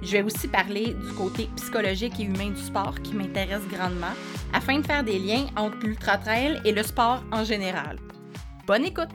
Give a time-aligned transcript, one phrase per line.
[0.00, 4.14] Je vais aussi parler du côté psychologique et humain du sport qui m'intéresse grandement
[4.52, 7.98] afin de faire des liens entre l'ultra-trail et le sport en général.
[8.66, 9.08] Bonne écoute!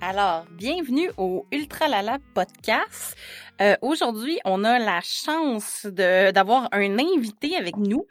[0.00, 3.14] Alors, bienvenue au Ultra Lala Podcast.
[3.60, 8.06] Euh, Aujourd'hui, on a la chance d'avoir un invité avec nous.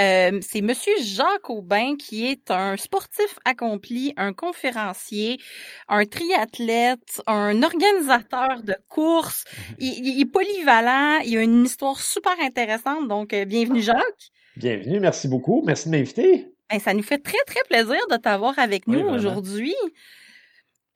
[0.00, 5.38] Euh, c'est Monsieur Jacques Aubin qui est un sportif accompli, un conférencier,
[5.88, 9.44] un triathlète, un organisateur de courses.
[9.46, 9.76] Mhm.
[9.78, 13.06] Il, il, est polyvalent, il a une histoire super intéressante.
[13.08, 14.32] Donc, euh, bienvenue Jacques.
[14.56, 16.46] Bienvenue, merci beaucoup, merci de m'inviter.
[16.70, 19.74] Ben, ça nous fait très très plaisir de t'avoir avec nous aujourd'hui.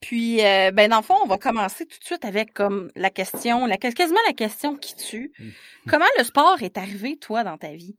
[0.01, 3.11] Puis, euh, ben dans le fond, on va commencer tout de suite avec comme la
[3.11, 5.33] question, la, quasiment la question qui tue.
[5.39, 5.53] Mhm.
[5.89, 7.97] Comment le sport est arrivé, toi, dans ta vie?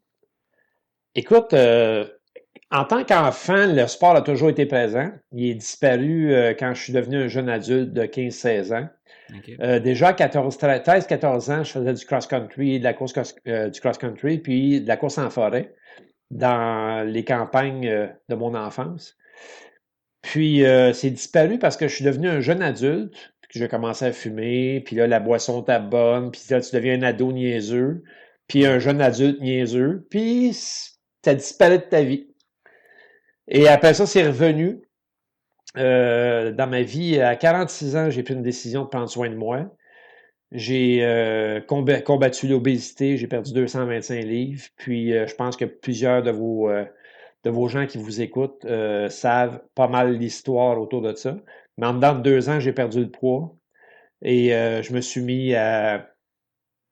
[1.15, 2.05] Écoute, euh,
[2.71, 5.11] en tant qu'enfant, le sport a toujours été présent.
[5.31, 8.89] Il est disparu euh, quand je suis devenu un jeune adulte de 15-16 ans.
[9.59, 13.13] Euh, déjà à 13-14 ans, je faisais du cross-country, de la course
[13.45, 15.73] du cross-country, puis de la course en forêt
[16.31, 19.17] dans les campagnes de mon enfance.
[20.21, 24.05] Puis c'est disparu parce que je suis devenu un jeune adulte, puis que j'ai commencé
[24.05, 28.03] à fumer, puis là, la boisson t'a bonne, puis là, tu deviens un ado niaiseux,
[28.47, 30.53] puis un jeune adulte niaiseux, puis
[31.29, 32.27] ça disparaît de ta vie.
[33.47, 34.81] Et après ça, c'est revenu.
[35.77, 39.35] Euh, dans ma vie, à 46 ans, j'ai pris une décision de prendre soin de
[39.35, 39.71] moi.
[40.51, 44.63] J'ai euh, combattu l'obésité, j'ai perdu 225 livres.
[44.77, 46.71] Puis euh, je pense que plusieurs de vos,
[47.43, 48.65] de vos gens qui vous écoutent
[49.09, 51.37] savent pas mal l'histoire autour de ça.
[51.77, 53.55] Mais en dedans de deux ans, j'ai perdu le poids
[54.23, 56.09] et je me suis mis à,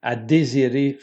[0.02, 0.98] à désirer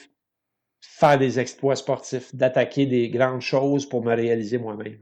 [0.89, 4.99] faire des exploits sportifs, d'attaquer des grandes choses pour me réaliser moi-même.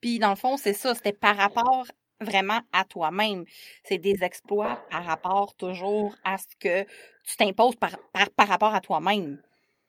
[0.00, 1.86] Puis dans le fond, c'est ça, c'était par rapport
[2.20, 3.44] vraiment à toi-même.
[3.84, 6.82] C'est des exploits par rapport toujours à ce que
[7.24, 7.96] tu t'imposes par,
[8.36, 9.40] par, rapport à toi-même.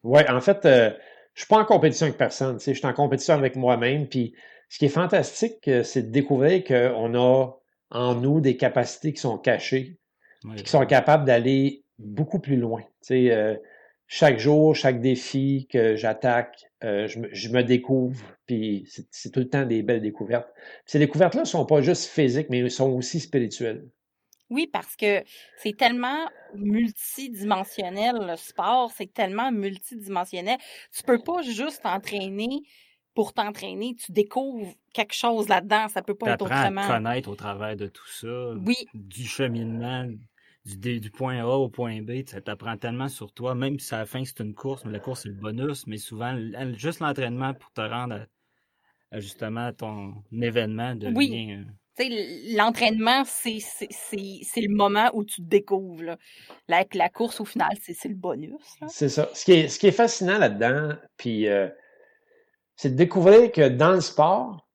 [0.03, 0.91] Oui, en fait, euh,
[1.33, 2.59] je suis pas en compétition avec personne.
[2.59, 4.07] Je suis en compétition avec moi-même.
[4.07, 4.33] Puis
[4.69, 7.51] ce qui est fantastique, euh, c'est de découvrir qu'on a
[7.91, 9.97] en nous des capacités qui sont cachées,
[10.55, 12.81] qui sont capables d'aller beaucoup plus loin.
[13.05, 13.55] Tu euh,
[14.11, 19.65] chaque jour, chaque défi que j'attaque, euh, je, me, découvre, puis c'est tout le temps
[19.65, 20.49] des belles découvertes.
[20.87, 23.87] ces découvertes-là ne sont pas juste physiques, mais elles sont aussi spirituelles.
[24.49, 25.23] Oui, parce que
[25.57, 30.57] c'est tellement multidimensionnel, le sport, c'est tellement multidimensionnel.
[30.91, 32.63] Tu peux pas juste t'entraîner
[33.13, 36.81] pour t'entraîner, tu découvres quelque chose là-dedans, ça peut pas être autrement.
[36.81, 38.75] à te connaître au travers de tout ça, oui.
[38.93, 40.07] du cheminement,
[40.77, 44.05] du, point A au point B, ça t'apprend tellement sur toi, même si à la
[44.05, 46.37] fin c'est une course, mais la course c'est le bonus, mais souvent
[46.73, 48.25] juste l'entraînement pour te rendre
[49.11, 51.53] à, justement ton événement de oui.
[51.53, 51.63] Euh,
[52.55, 53.59] l'entraînement, c'est
[54.55, 56.17] le moment où tu te découvres.
[56.67, 58.61] La, la course, au final, c'est le bonus.
[58.87, 59.29] C'est ça.
[59.33, 61.67] Ce qui est, ce qui est fascinant là-dedans, puis euh,
[62.75, 64.68] c'est de découvrir que dans le sport,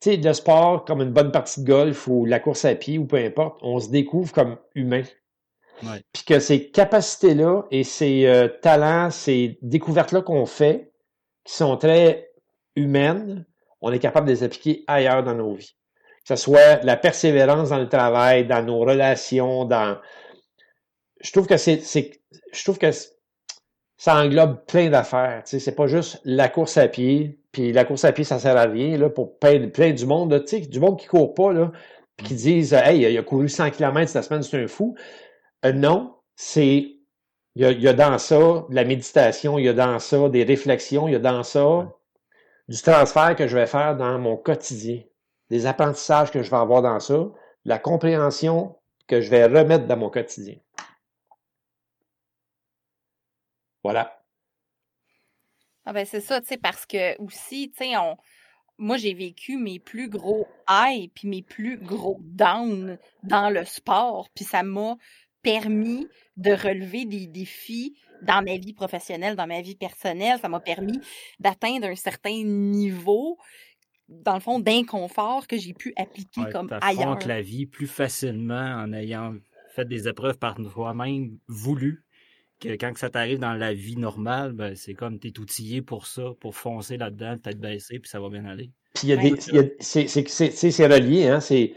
[0.00, 2.98] tu sais, le sport, comme une bonne partie de golf ou la course à pied
[2.98, 5.02] ou peu importe, on se découvre comme humain.
[6.12, 10.92] Puis que ces capacités-là et ces euh, talents, ces découvertes-là qu'on fait,
[11.44, 12.30] qui sont très
[12.76, 13.46] humaines,
[13.80, 15.76] on est capable de les appliquer ailleurs dans nos vies.
[16.26, 19.98] Que ce soit la persévérance dans le travail, dans nos relations, dans.
[21.20, 21.80] Je trouve que c'est.
[22.52, 22.90] Je trouve que
[23.96, 25.42] ça englobe plein d'affaires.
[25.44, 28.38] Tu sais, c'est pas juste la course à pied, puis la course à pied, ça
[28.38, 31.52] sert à rien là, pour plein, plein du monde, sais, du monde qui court pas,
[31.52, 31.72] là,
[32.16, 34.94] puis qui disent Hey, il a couru 100 km cette semaine, c'est un fou.
[35.64, 36.96] Euh, non, c'est.
[37.56, 39.98] Il y, a, il y, a, dans ça de la méditation, il y a dans
[39.98, 41.92] ça des réflexions, il y a dans ça
[42.68, 45.02] du transfert que je vais faire dans mon quotidien,
[45.50, 47.28] des apprentissages que je vais avoir dans ça,
[47.64, 48.76] la compréhension
[49.08, 50.56] que je vais remettre dans mon quotidien.
[53.82, 54.19] Voilà.
[55.84, 58.16] Ah ben c'est ça, tu sais, parce que aussi, tu sais, on,
[58.78, 64.28] moi j'ai vécu mes plus gros highs puis mes plus gros downs dans le sport,
[64.34, 64.96] puis ça m'a
[65.42, 66.06] permis
[66.36, 71.00] de relever des défis dans ma vie professionnelle, dans ma vie personnelle, ça m'a permis
[71.38, 73.38] d'atteindre un certain niveau
[74.08, 77.18] dans le fond d'inconfort que j'ai pu appliquer comme ailleurs.
[77.26, 79.34] la vie plus facilement en ayant
[79.74, 82.04] fait des épreuves par toi-même, voulu,
[82.60, 86.06] que quand ça t'arrive dans la vie normale, ben, c'est comme tu es outillé pour
[86.06, 88.70] ça, pour foncer là-dedans, tête baissée, puis ça va bien aller.
[88.94, 89.76] Puis il y a des.
[89.80, 91.40] C'est relié, hein?
[91.40, 91.74] C'est.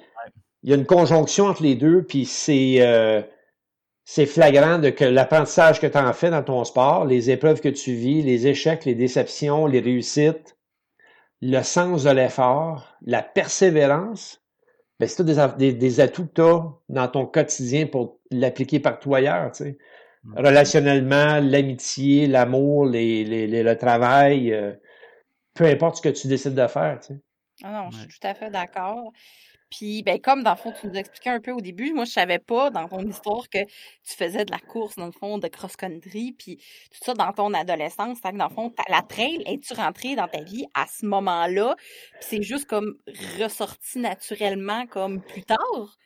[0.61, 2.75] Il y a une conjonction entre les deux, puis c'est.
[2.79, 3.21] Euh,
[4.05, 7.69] c'est flagrant de que l'apprentissage que tu en fais dans ton sport, les épreuves que
[7.69, 10.57] tu vis, les échecs, les déceptions, les réussites,
[11.41, 14.41] le sens de l'effort, la persévérance,
[14.99, 19.51] ben, c'est des, des, atouts que tu as dans ton quotidien pour l'appliquer partout ailleurs.
[19.51, 19.77] Tu sais.
[20.23, 20.37] Mm.
[20.37, 24.73] Relationnellement, l'amitié, l'amour, les, les, le travail, euh,
[25.53, 26.99] peu importe ce que tu décides de faire.
[26.99, 27.21] Tu sais.
[27.63, 29.11] Ah non, je suis tout à fait d'accord.
[29.69, 32.11] Puis, ben, comme dans le fond, tu nous expliquais un peu au début, moi, je
[32.11, 35.47] savais pas dans ton histoire que tu faisais de la course, dans le fond, de
[35.47, 38.19] cross-country, puis tout ça dans ton adolescence.
[38.19, 41.75] Fait que dans le fond, la trail, es-tu rentrée dans ta vie à ce moment-là?
[42.19, 42.97] Puis c'est juste comme
[43.39, 45.97] ressorti naturellement comme plus tard?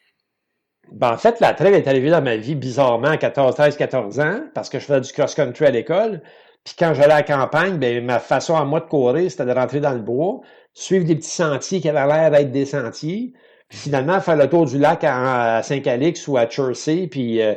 [0.92, 4.20] Ben, en fait, la trail est arrivée dans ma vie bizarrement à 14, 13, 14
[4.20, 6.22] ans, parce que je faisais du cross-country à l'école.
[6.64, 9.80] Puis quand j'allais à campagne, ben, ma façon à moi de courir, c'était de rentrer
[9.80, 10.42] dans le bois,
[10.74, 13.34] suivre des petits sentiers qui avaient l'air d'être des sentiers,
[13.70, 17.56] puis finalement, faire le tour du lac à, Saint-Calix ou à Chersey, puis euh,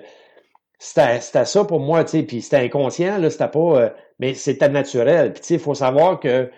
[0.79, 3.59] c'était ça pour moi, tu sais, puis c'était inconscient, là, c'était pas...
[3.59, 3.91] Euh,
[4.21, 5.33] mais c'était naturel.
[5.33, 6.51] Puis tu sais, il faut savoir que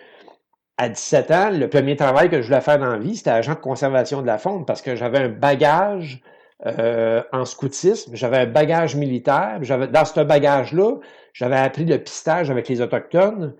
[0.77, 3.53] à 17 ans, le premier travail que je voulais faire dans la vie, c'était agent
[3.53, 6.21] de conservation de la faune parce que j'avais un bagage
[6.65, 10.97] euh, en scoutisme, j'avais un bagage militaire, j'avais dans ce bagage-là,
[11.33, 13.55] j'avais appris le pistage avec les Autochtones.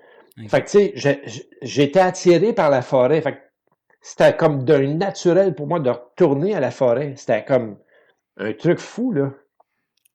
[0.47, 1.21] Fait que, tu sais,
[1.61, 3.21] j'étais attiré par la forêt.
[3.21, 3.39] Fait que
[4.01, 7.13] c'était comme d'un naturel pour moi de retourner à la forêt.
[7.15, 7.77] C'était comme
[8.37, 9.31] un truc fou, là.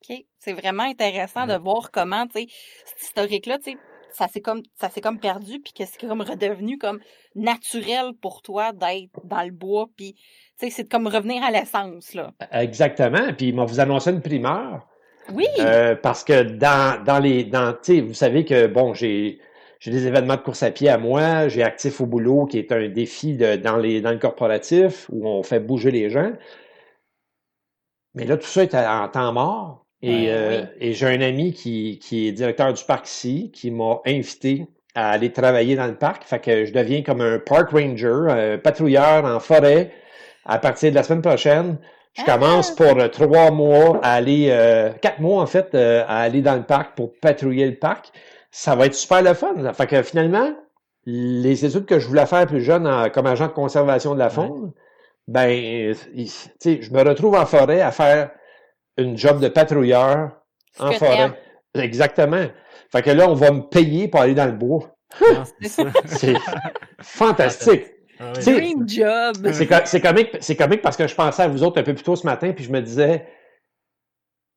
[0.03, 0.25] OK.
[0.39, 2.47] C'est vraiment intéressant de voir comment, tu sais,
[2.85, 3.79] cette historique-là, tu sais,
[4.13, 7.01] ça s'est comme, ça s'est comme perdu, puis que c'est comme redevenu comme
[7.35, 10.17] naturel pour toi d'être dans le bois, puis,
[10.59, 12.33] c'est comme revenir à l'essence, là.
[12.53, 13.33] Exactement.
[13.37, 14.87] Puis, il m'a vous annoncé une primeur.
[15.33, 15.47] Oui.
[15.61, 19.41] Euh, parce que dans, dans les, dans, tu sais, vous savez que, bon, j'ai,
[19.79, 22.73] j'ai des événements de course à pied à moi, j'ai Actif au boulot qui est
[22.73, 26.33] un défi de, dans, les, dans le corporatif où on fait bouger les gens.
[28.15, 29.85] Mais là, tout ça est en temps mort.
[30.01, 34.01] Et, euh, et j'ai un ami qui, qui est directeur du parc ici, qui m'a
[34.07, 36.25] invité à aller travailler dans le parc.
[36.25, 39.93] Fait que je deviens comme un park ranger, un patrouilleur en forêt
[40.45, 41.79] à partir de la semaine prochaine.
[42.15, 42.33] Je ah!
[42.33, 46.57] commence pour euh, trois mois à aller, euh, quatre mois en fait, à aller dans
[46.57, 48.13] le parc pour patrouiller le parc
[48.51, 49.73] ça va être super le fun.
[49.73, 50.53] Fait que finalement,
[51.05, 54.73] les études que je voulais faire plus jeune comme agent de conservation de la faune,
[55.27, 55.95] ben,
[56.59, 58.31] sais, je me retrouve en forêt à faire
[58.97, 60.31] une job de patrouilleur
[60.79, 61.33] en forêt.
[61.75, 62.47] Exactement.
[62.91, 64.97] Fait que là, on va me payer pour aller dans le bois.
[65.63, 66.37] c'est
[67.01, 67.85] fantastique.
[68.21, 69.37] Ah Dream job.
[69.53, 72.17] C'est comique, c'est comique parce que je pensais à vous autres un peu plus tôt
[72.17, 73.27] ce matin, puis je me disais,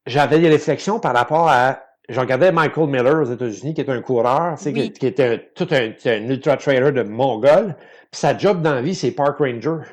[0.05, 4.01] j'avais des réflexions par rapport à je regardais Michael Miller aux États-Unis, qui est un
[4.01, 5.93] coureur, qui, qui, était tout un,
[6.27, 7.75] ultra-trailer de Mongol.
[8.11, 9.85] Puis sa job dans la vie, c'est park ranger.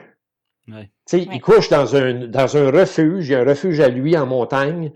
[0.66, 0.90] Ouais.
[1.12, 4.26] Il couche dans un, dans un refuge, il y a un refuge à lui en
[4.26, 4.92] montagne,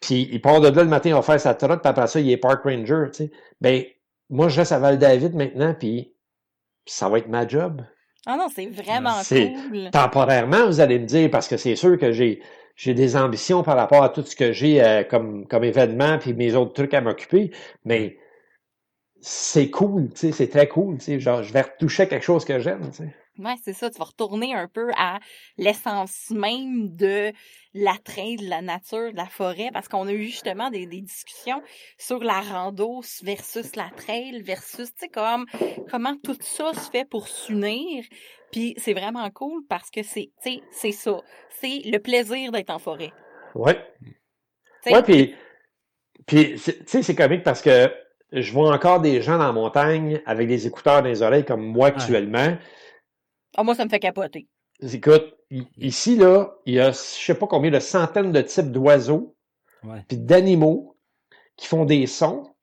[0.00, 2.20] puis il part de là le matin, il va faire sa trotte, puis après ça,
[2.20, 3.06] il est park ranger.
[3.12, 3.30] sais.
[3.60, 3.84] Ben,
[4.28, 6.14] moi, je reste à Val-David maintenant, puis
[6.90, 7.82] ça va être ma job.
[8.26, 9.90] Ah non, c'est vraiment cool.
[9.90, 12.42] Temporairement, vous allez me dire, parce que c'est sûr que j'ai
[12.76, 16.32] j'ai des ambitions par rapport à tout ce que j'ai euh, comme, comme événement puis
[16.32, 17.50] mes autres trucs à m'occuper,
[17.84, 18.16] mais
[19.20, 22.46] c'est cool, tu sais, c'est très cool, tu sais, genre, je vais retoucher quelque chose
[22.46, 23.14] que j'aime, tu sais.
[23.44, 25.18] Ouais, c'est ça, tu vas retourner un peu à
[25.56, 27.32] l'essence même de
[27.74, 31.62] l'attrait de la nature, de la forêt, parce qu'on a eu justement des, des, discussions
[31.98, 35.46] sur la rando versus la trail versus, tu sais, comme,
[35.90, 38.04] comment tout ça se fait pour s'unir.
[38.50, 40.30] Puis c'est vraiment cool parce que c'est,
[40.70, 41.20] c'est ça.
[41.50, 43.12] C'est le plaisir d'être en forêt.
[43.54, 43.78] Ouais.
[44.86, 45.34] ouais, puis,
[46.26, 47.90] puis tu sais, c'est comique parce que
[48.32, 51.64] je vois encore des gens dans la montagne avec des écouteurs dans les oreilles comme
[51.64, 52.56] moi actuellement.
[53.56, 54.46] Ah, moi, ça me fait capoter.
[54.80, 55.36] Écoute,
[55.78, 59.36] ici, là, il y a je sais pas combien de centaines de types d'oiseaux,
[60.08, 60.96] puis d'animaux
[61.56, 62.54] qui font des sons,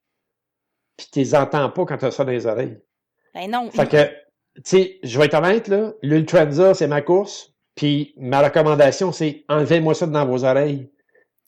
[0.96, 2.78] puis tu les entends pas quand tu as ça dans les oreilles.
[3.34, 3.70] Ben non.
[3.70, 4.06] Fait que
[4.56, 9.44] tu sais, je vais être honnête, là, l'Ultranza, c'est ma course, puis ma recommandation, c'est
[9.48, 10.90] enlevez-moi ça dans vos oreilles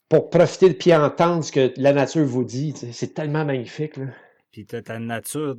[0.07, 2.73] pour profiter de puis entendre ce que la nature vous dit.
[2.91, 3.97] C'est tellement magnifique.
[3.97, 4.05] Là.
[4.51, 5.55] Puis tu ta nature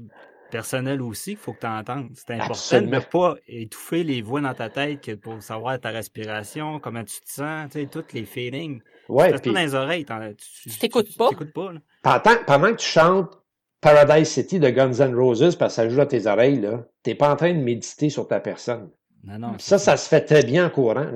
[0.53, 2.11] personnelle aussi qu'il faut que tu entendes.
[2.15, 6.79] C'est important de ne pas étouffer les voix dans ta tête pour savoir ta respiration,
[6.79, 8.81] comment tu te sens, tu sais, tous les feelings.
[9.09, 10.07] Ouais, tu dans les oreilles.
[10.37, 11.31] Tu t'écoutes pas.
[11.55, 13.43] pas pendant, pendant que tu chantes
[13.81, 17.15] Paradise City de Guns N' Roses parce que ça joue dans tes oreilles, là, t'es
[17.15, 18.91] pas en train de méditer sur ta personne.
[19.25, 21.07] Non, non, ça, ça se fait très bien en courant.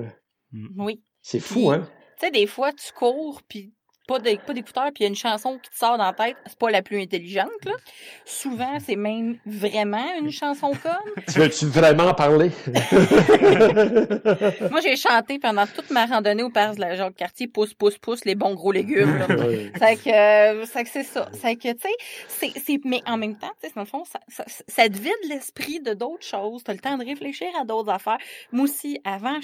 [0.52, 0.82] Mm.
[0.82, 1.02] Oui.
[1.22, 1.86] C'est fou, hein?
[2.18, 3.74] sais, des fois, tu cours, puis
[4.06, 6.58] pas d'écouteur, puis il y a une chanson qui te sort dans la tête, c'est
[6.58, 7.64] pas la plus intelligente.
[7.64, 7.72] Là.
[8.24, 11.24] Souvent, c'est même vraiment une chanson conne.
[11.32, 12.50] tu veux-tu vraiment parler?
[14.70, 18.24] Moi, j'ai chanté pendant toute ma randonnée au Parc de la Jacques-Cartier, pousse, pousse, pousse,
[18.24, 19.24] les bons gros légumes.
[19.78, 21.28] C'est que, que c'est ça.
[21.32, 21.88] C'est que, tu
[22.28, 24.98] sais, c'est, mais en même temps, tu sais, dans le fond, ça, ça, ça te
[24.98, 26.62] vide l'esprit de d'autres choses.
[26.62, 28.18] Tu as le temps de réfléchir à d'autres affaires.
[28.52, 29.38] Moi aussi, avant,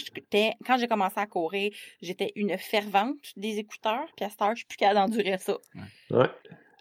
[0.67, 4.67] quand j'ai commencé à courir, j'étais une fervente des écouteurs, puis à cette je suis
[4.67, 5.59] plus capable d'endurer ça.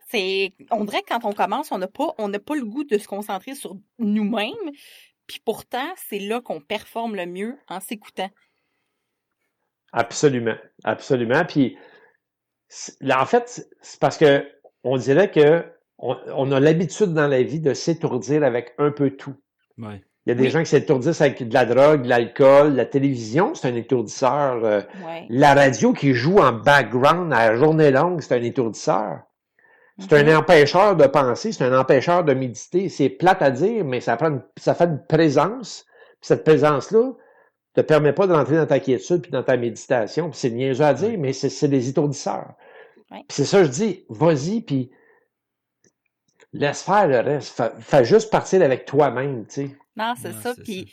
[0.10, 2.84] C'est, on dirait que quand on commence, on n'a pas, on n'a pas le goût
[2.84, 4.72] de se concentrer sur nous-mêmes.
[5.26, 8.30] Puis pourtant, c'est là qu'on performe le mieux en s'écoutant.
[9.94, 11.46] Absolument, absolument.
[11.46, 11.78] Puis
[13.10, 14.46] en fait, c'est parce que
[14.84, 15.66] on dirait que
[15.98, 19.36] on, a l'habitude dans la vie de s'étourdir avec un peu tout.
[19.78, 20.02] Ouais.
[20.26, 23.56] Il y a des gens qui s'étourdissent avec de la drogue, de l'alcool, la télévision,
[23.56, 24.64] c'est un étourdisseur.
[24.64, 24.82] Euh,
[25.30, 29.22] la radio qui joue en background à la journée longue, c'est un étourdisseur.
[29.98, 32.90] C'est un empêcheur de penser, c'est un empêcheur de méditer.
[32.90, 35.86] C'est plate à dire, mais ça, prend ça fait une présence.
[36.22, 37.14] cette présence-là
[37.74, 40.32] te permet pas de rentrer dans ta quiétude puis dans ta méditation.
[40.34, 42.54] c'est niaiseux à dire, mais c'est des étourdisseurs.
[43.30, 44.92] C'est ça, je dis, vas-y, puis
[46.54, 47.62] laisse faire le reste.
[47.80, 49.78] Fais, juste partir avec toi-même, tu sais.
[49.96, 50.54] Non, c'est ça.
[50.56, 50.86] Puis,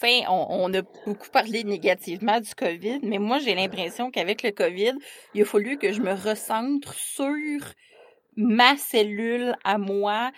[0.00, 4.50] tu on, on, a beaucoup parlé négativement du COVID, mais moi, j'ai l'impression qu'avec le
[4.50, 4.92] COVID,
[5.34, 7.34] il a fallu que je me recentre sur
[8.36, 10.30] ma cellule à moi,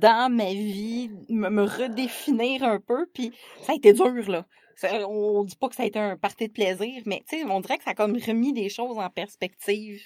[0.00, 3.06] dans ma vie, me, redéfinir un peu.
[3.12, 3.32] Puis,
[3.62, 4.46] ça a été dur, là.
[4.82, 7.60] On dit pas que ça a été un parti de plaisir, mais tu sais, on
[7.60, 10.02] dirait que ça a comme remis des choses en perspective.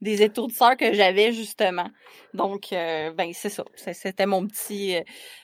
[0.00, 1.88] Des étourdisseurs que j'avais, justement.
[2.34, 3.64] Donc, euh, ben, c'est ça.
[3.74, 5.00] C'était mon petit, euh,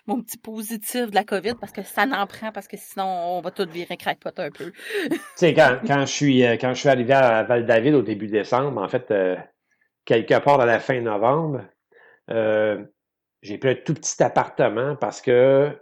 [0.06, 3.40] mon petit positif de la COVID parce que ça n'en prend, parce que sinon, on
[3.40, 4.70] va tout virer crackpot un peu.
[5.10, 8.28] tu sais, quand, quand, je suis, euh, quand je suis arrivé à Val-David au début
[8.28, 9.12] décembre, en fait,
[10.04, 11.62] quelque part à la fin novembre,
[12.28, 15.76] j'ai pris un tout petit appartement parce que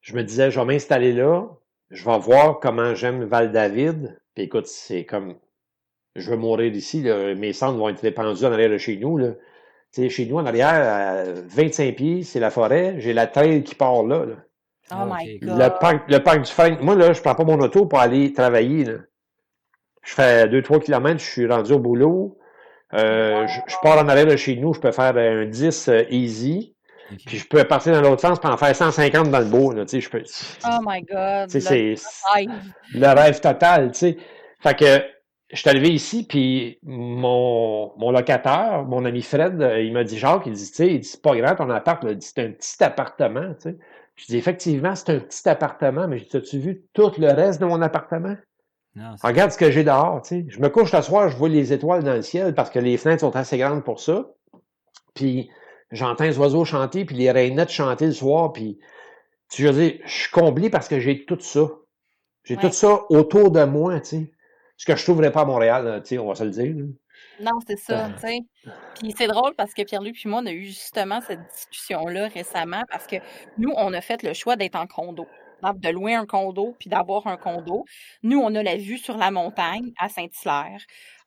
[0.00, 1.46] je me disais, je vais m'installer là,
[1.90, 4.20] je vais voir comment j'aime Val-David.
[4.34, 5.36] Puis écoute, c'est comme,
[6.14, 7.02] je veux mourir ici,
[7.36, 9.16] mes cendres vont être répandus en arrière de chez nous.
[9.16, 9.28] Là.
[9.92, 12.96] sais, chez nous, en arrière, à 25 pieds, c'est la forêt.
[12.98, 14.26] J'ai la trail qui part là.
[14.90, 15.58] Oh ah, my God.
[15.58, 16.76] Le parc, le parc du frein.
[16.80, 18.84] Moi, là, je prends pas mon auto pour aller travailler.
[18.84, 18.98] Là.
[20.02, 22.38] Je fais 2-3 km, je suis rendu au boulot.
[22.94, 26.04] Euh, je, pars en arrière de chez nous, je peux faire un 10 euh,
[27.26, 29.72] Puis je peux partir dans l'autre sens pour en faire 150 dans le beau.
[29.72, 30.22] Là, je peux...
[30.64, 31.52] Oh my God!
[31.52, 32.02] Le rêve.
[32.94, 33.94] le rêve total.
[33.94, 34.16] sais.
[34.60, 35.04] Fait que
[35.50, 40.18] je suis arrivé ici, puis mon, mon locataire, mon ami Fred, euh, il m'a dit
[40.18, 43.54] Jacques, il dit, tu sais, c'est pas grand ton appart, c'est un petit appartement.
[43.54, 43.76] Tu sais.
[44.16, 47.80] Je dis effectivement, c'est un petit appartement, mais as-tu vu tout le reste de mon
[47.82, 48.36] appartement?
[48.96, 50.46] Non, Regarde ce que j'ai dehors, tu sais.
[50.48, 52.96] Je me couche le soir, je vois les étoiles dans le ciel parce que les
[52.96, 54.26] fenêtres sont assez grandes pour ça.
[55.14, 55.50] Puis
[55.90, 58.78] j'entends les oiseaux chanter, puis les rainettes chanter le soir, puis
[59.50, 61.68] tu veux dire, je suis comblé parce que j'ai tout ça.
[62.44, 64.32] J'ai tout ça autour de moi, tu sais.
[64.76, 66.74] Ce que je trouverais pas à Montréal, tu sais, on va se le dire.
[67.40, 68.38] Non, c'est ça, tu sais.
[69.00, 72.82] Puis c'est drôle parce que Pierre-Luc puis moi, on a eu justement cette discussion-là récemment
[72.90, 73.16] parce que
[73.58, 75.26] nous, on a fait le choix d'être en condo
[75.74, 77.84] de louer un condo puis d'avoir un condo.
[78.22, 80.80] Nous, on a la vue sur la montagne à Saint-Hilaire.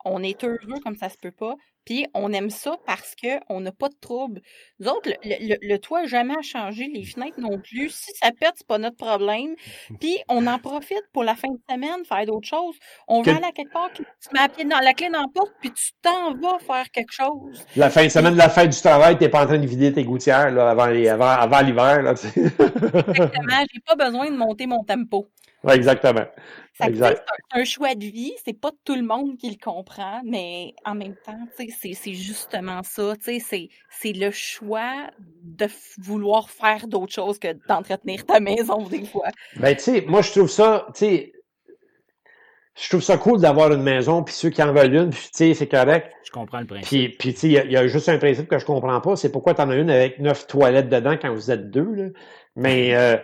[0.05, 1.55] On est heureux comme ça se peut pas.
[1.89, 4.41] Puis on aime ça parce qu'on n'a pas de trouble.
[4.79, 7.89] Nous autres, le, toit n'a jamais changé, les fenêtres non plus.
[7.99, 9.55] Si ça pète, c'est pas notre problème.
[9.99, 12.75] Puis on en profite pour la fin de semaine, faire d'autres choses.
[13.07, 15.27] On va aller à quelque part, tu mets la, pied dans, la clé dans la
[15.33, 17.65] porte, puis tu t'en vas faire quelque chose.
[17.75, 19.91] La fin de semaine la fête du travail, tu n'es pas en train de vider
[19.91, 22.07] tes gouttières là, avant, avant, avant l'hiver.
[22.07, 25.27] Exactement, j'ai pas besoin de monter mon tempo.
[25.63, 26.25] Oui, exactement.
[26.73, 30.95] C'est un choix de vie, c'est pas tout le monde qui le comprend, mais en
[30.95, 33.15] même temps, c'est justement ça.
[33.19, 35.09] C'est le choix
[35.43, 39.27] de vouloir faire d'autres choses que d'entretenir ta maison des fois.
[39.57, 41.33] Ben, tu sais, moi, je trouve ça, tu sais,
[42.75, 45.53] je trouve ça cool d'avoir une maison, puis ceux qui en veulent une, tu sais,
[45.53, 46.13] c'est correct.
[46.23, 46.87] Je comprends le principe.
[46.87, 49.31] Puis, puis tu sais, il y, a juste un principe que je comprends pas, c'est
[49.31, 52.05] pourquoi tu en as une avec neuf toilettes dedans quand vous êtes deux, là.
[52.55, 53.17] Mais, euh,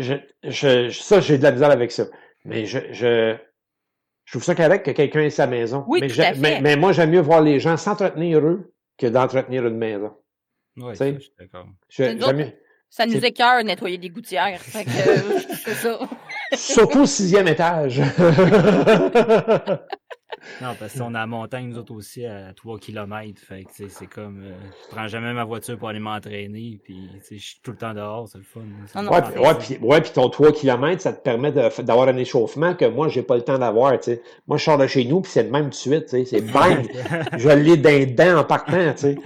[0.00, 0.14] je,
[0.44, 2.04] je, ça, j'ai de la misère avec ça.
[2.44, 3.36] Mais je, je,
[4.24, 5.84] je trouve ça correct que quelqu'un ait sa maison.
[5.88, 6.60] Oui, mais, tout à fait.
[6.60, 10.12] mais, moi, j'aime mieux voir les gens s'entretenir eux que d'entretenir une maison.
[10.76, 11.66] Oui, je suis d'accord.
[12.92, 14.60] Ça nous écœure nettoyer des gouttières.
[14.62, 15.98] ça.
[16.54, 18.00] Surtout au sixième étage.
[20.62, 23.40] Non, parce qu'on a la montagne, nous autres aussi, à 3 km.
[23.40, 24.42] Fait que c'est comme.
[24.42, 26.78] Euh, je prends jamais ma voiture pour aller m'entraîner.
[26.82, 28.60] Puis je suis tout le temps dehors, c'est le fun.
[28.60, 32.74] ouais, puis, ouais, puis, ouais, puis ton 3 km, ça te permet d'avoir un échauffement
[32.74, 33.92] que moi, j'ai pas le temps d'avoir.
[34.46, 36.08] Moi, je sors de chez nous, puis c'est le même tout de suite.
[36.08, 36.86] C'est bang!
[37.36, 38.92] je l'ai d'un dent en partant.
[38.94, 39.18] tu sais.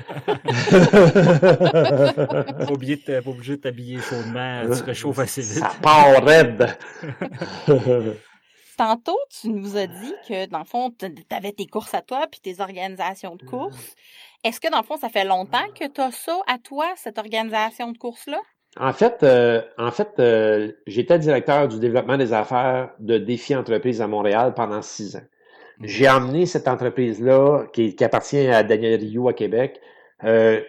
[2.26, 5.60] pas, obligé de, pas obligé de t'habiller chaudement, tu réchauffes assez vite.
[5.60, 6.76] Ça part raide!
[8.76, 12.26] Tantôt, tu nous as dit que, dans le fond, tu avais tes courses à toi
[12.30, 13.94] puis tes organisations de courses.
[14.42, 17.18] Est-ce que, dans le fond, ça fait longtemps que tu as ça à toi, cette
[17.18, 18.40] organisation de courses-là?
[18.76, 24.00] En fait, euh, en fait euh, j'étais directeur du développement des affaires de Défi Entreprise
[24.00, 25.22] à Montréal pendant six ans.
[25.80, 29.80] J'ai emmené cette entreprise-là, qui, appartient à Daniel Rioux à Québec,
[30.24, 30.60] euh,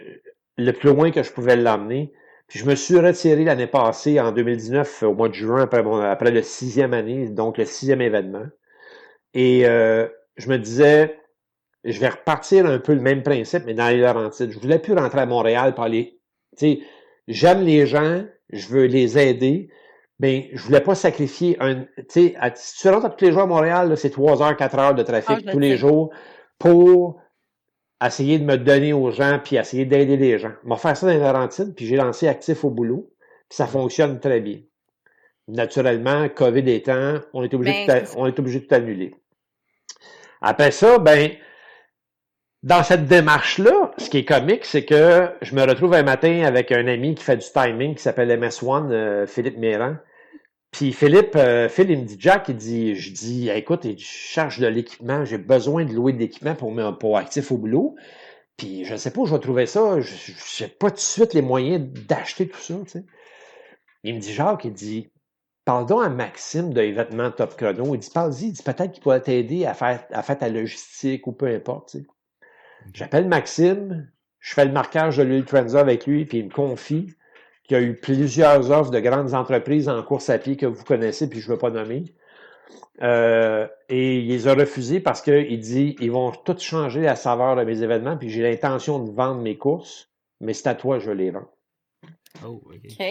[0.58, 2.12] le plus loin que je pouvais l'emmener.
[2.56, 6.42] Je me suis retiré l'année passée, en 2019, au mois de juin, après, après le
[6.42, 8.46] sixième année, donc le sixième événement.
[9.34, 10.08] Et euh,
[10.38, 11.20] je me disais,
[11.84, 14.54] je vais repartir un peu le même principe, mais dans les Laurentides.
[14.54, 16.18] Je voulais plus rentrer à Montréal par les...
[16.58, 16.80] Tu sais,
[17.28, 19.70] j'aime les gens, je veux les aider,
[20.20, 21.82] mais je voulais pas sacrifier un...
[21.98, 24.96] Tu sais, si tu rentres tous les jours à Montréal, c'est trois heures, quatre heures
[24.96, 26.10] de trafic ah, tous les jours
[26.58, 27.20] pour
[28.08, 30.52] essayer de me donner aux gens, puis essayer d'aider les gens.
[30.64, 33.12] Je vais faire ça dans les Laurentides, puis j'ai lancé Actif au boulot,
[33.50, 34.60] puis ça fonctionne très bien.
[35.48, 39.14] Naturellement, COVID étant, on est obligé, ben, de, on est obligé de tout annuler.
[40.42, 41.32] Après ça, ben,
[42.64, 46.72] dans cette démarche-là, ce qui est comique, c'est que je me retrouve un matin avec
[46.72, 49.98] un ami qui fait du timing qui s'appelle MS1, euh, Philippe Méran.
[50.76, 54.60] Puis Philippe, euh, Phil, il me dit, Jack, il dit, je dis, écoute, je charge
[54.60, 57.96] de l'équipement, j'ai besoin de louer de l'équipement pour, pour actif au boulot.
[58.58, 61.00] Puis je ne sais pas où je vais trouver ça, je n'ai pas tout de
[61.00, 62.74] suite les moyens d'acheter tout ça.
[62.84, 63.06] Tu sais.
[64.04, 65.14] Il me dit, Jacques, il dit,
[65.64, 67.96] parle donc à Maxime de Vêtements Top Chrono.
[67.96, 71.26] Il dit, parle-y, il dit, peut-être qu'il pourrait t'aider à faire, à faire ta logistique
[71.26, 71.92] ou peu importe.
[71.92, 72.06] Tu sais.
[72.94, 77.16] J'appelle Maxime, je fais le marquage de l'huile Trenza avec lui, puis il me confie
[77.70, 80.84] il y a eu plusieurs offres de grandes entreprises en course à pied que vous
[80.84, 82.04] connaissez, puis je ne veux pas nommer.
[83.02, 87.56] Euh, et il les a refusés parce qu'il dit ils vont tout changer la saveur
[87.56, 91.12] de mes événements, puis j'ai l'intention de vendre mes courses, mais c'est à toi, je
[91.12, 91.50] les vends.
[92.46, 93.06] Oh, OK.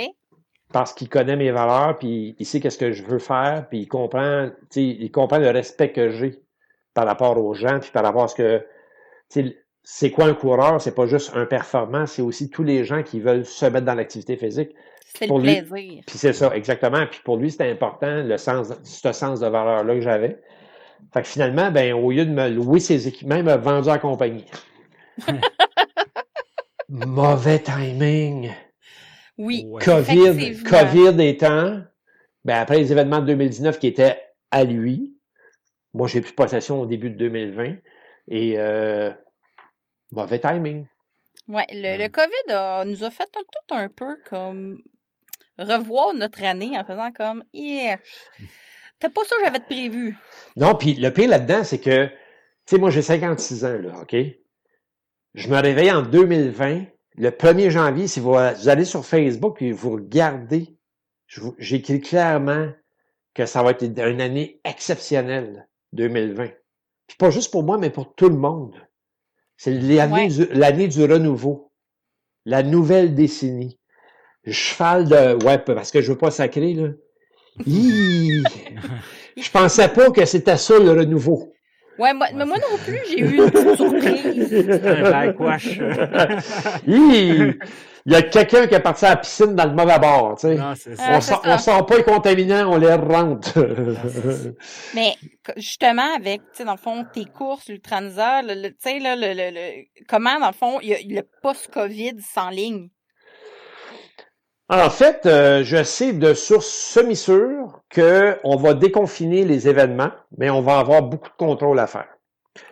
[0.73, 3.89] Parce qu'il connaît mes valeurs, puis il sait qu'est-ce que je veux faire, puis il
[3.89, 6.41] comprend, il comprend le respect que j'ai
[6.95, 8.67] par rapport aux gens, puis par rapport à ce que
[9.85, 10.81] c'est quoi un coureur?
[10.81, 13.95] C'est pas juste un performant, c'est aussi tous les gens qui veulent se mettre dans
[13.95, 14.71] l'activité physique.
[15.17, 16.03] C'est le plaisir.
[16.07, 17.07] Puis c'est ça, exactement.
[17.07, 20.41] Puis pour lui, c'était important, le sens, ce sens de valeur-là que j'avais.
[21.13, 23.99] Fait que finalement, ben, au lieu de me louer ses équipements, il m'a vendu à
[23.99, 24.47] compagnie.
[26.89, 28.51] Mauvais timing.
[29.37, 29.67] Oui.
[29.85, 31.83] COVID, COVID étant,
[32.45, 34.19] ben, après les événements de 2019 qui étaient
[34.51, 35.15] à lui,
[35.93, 37.77] moi, j'ai plus possession au début de 2020.
[38.29, 39.11] Et euh,
[40.15, 40.87] Mauvais timing.
[41.49, 44.81] Oui, le, COVID nous a fait tout un peu comme
[45.59, 47.99] revoir notre année en faisant comme Yeah,
[48.99, 50.17] t'as pas ça que j'avais prévu.
[50.57, 52.13] Non, puis le pire là-dedans, c'est que, tu
[52.67, 54.17] sais, moi j'ai 56 ans, là, OK?
[55.35, 56.85] Je me réveille en 2020.
[57.17, 60.77] Le 1er janvier, si vous, allez sur Facebook et vous regardez,
[61.59, 62.73] j'écris clairement
[63.35, 66.51] que ça va être une année exceptionnelle, 2020.
[67.07, 68.75] Puis pas juste pour moi, mais pour tout le monde.
[69.57, 69.73] C'est
[70.53, 71.71] l'année du, renouveau.
[72.45, 73.79] La nouvelle décennie.
[74.47, 75.45] Cheval de.
[75.45, 76.89] Ouais, parce que je veux pas sacrer, là.
[77.67, 81.55] je pensais pas que c'était ça le renouveau.
[81.99, 84.69] Ouais, moi, mais moi non plus, j'ai eu une petite surprise.
[84.85, 85.79] Un backwash.
[88.07, 90.49] Il y a quelqu'un qui est parti à la piscine dans le mauvais bord, tu
[90.49, 90.59] sais.
[90.61, 93.59] on, sort, sort pas les contaminants, on les rentre.
[94.95, 95.15] Mais
[95.57, 99.85] justement, avec, tu sais, dans le fond, tes courses, l'Ultranza, tu sais, là, le, le,
[100.07, 102.91] comment, dans le fond, il y a le post-COVID sans ligne?
[104.69, 110.63] En fait, euh, je sais de sources semi-sûres qu'on va déconfiner les événements, mais on
[110.63, 112.09] va avoir beaucoup de contrôle à faire.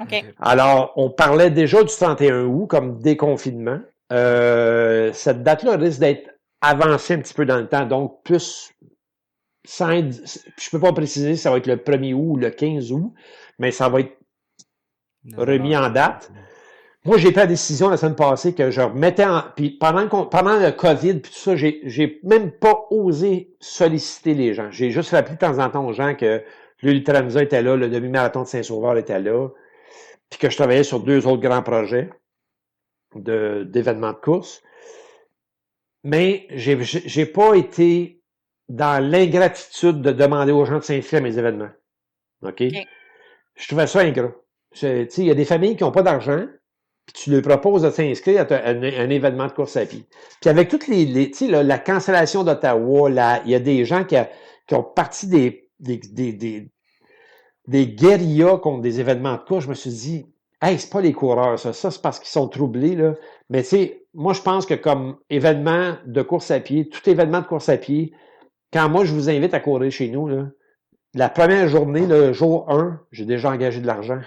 [0.00, 0.24] OK.
[0.40, 3.80] Alors, on parlait déjà du 31 août comme déconfinement.
[4.12, 8.70] Euh, cette date-là risque d'être avancée un petit peu dans le temps, donc plus
[9.64, 12.92] sans je peux pas préciser si ça va être le 1er août ou le 15
[12.92, 13.12] août,
[13.58, 14.16] mais ça va être
[15.36, 16.30] remis en date.
[17.04, 19.42] Moi, j'ai pris la décision la semaine passée que je remettais en.
[19.56, 24.54] Puis pendant, pendant le COVID, puis tout ça, j'ai, j'ai même pas osé solliciter les
[24.54, 24.70] gens.
[24.70, 26.42] J'ai juste rappelé de temps en temps aux gens que
[26.82, 29.48] l'Ultramisa était là, le demi-marathon de Saint-Sauveur était là,
[30.28, 32.10] puis que je travaillais sur deux autres grands projets
[33.16, 34.62] d'événements de course.
[36.04, 38.22] Mais j'ai, j'ai pas été
[38.68, 41.70] dans l'ingratitude de demander aux gens de s'inscrire à mes événements.
[42.42, 42.62] OK?
[43.54, 44.32] je trouvais ça ingrat.
[44.80, 46.46] Il y a des familles qui n'ont pas d'argent,
[47.06, 50.06] puis tu leur proposes de s'inscrire à, un, événement de course à pied.
[50.40, 53.10] Puis avec toutes les, les tu sais, la cancellation d'Ottawa,
[53.44, 54.16] il y a des gens qui,
[54.66, 56.70] qui ont parti des, des, des, des,
[57.66, 59.64] des guérillas contre des événements de course.
[59.64, 60.26] Je me suis dit,
[60.62, 61.72] hey, c'est pas les coureurs, ça.
[61.72, 63.14] Ça, c'est parce qu'ils sont troublés, là.
[63.50, 67.40] Mais tu sais, moi, je pense que comme événement de course à pied, tout événement
[67.40, 68.12] de course à pied,
[68.72, 70.46] quand moi, je vous invite à courir chez nous, là,
[71.14, 74.20] la première journée, le jour 1, j'ai déjà engagé de l'argent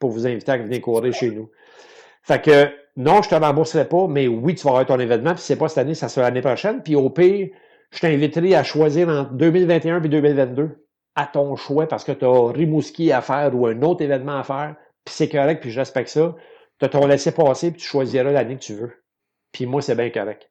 [0.00, 1.50] pour vous inviter à venir courir chez nous.
[2.24, 5.42] Fait que, non, je te rembourserai pas, mais oui, tu vas avoir ton événement, puis
[5.42, 6.82] c'est pas cette année, ça sera l'année prochaine.
[6.82, 7.48] Puis au pire,
[7.92, 12.52] je t'inviterai à choisir entre 2021 et 2022 à ton choix parce que tu as
[12.52, 16.08] Rimouski à faire ou un autre événement à faire, puis c'est correct, puis je respecte
[16.08, 16.34] ça.
[16.78, 18.92] Tu as ton laissé passer, puis tu choisiras l'année que tu veux.
[19.52, 20.50] Puis moi, c'est bien correct.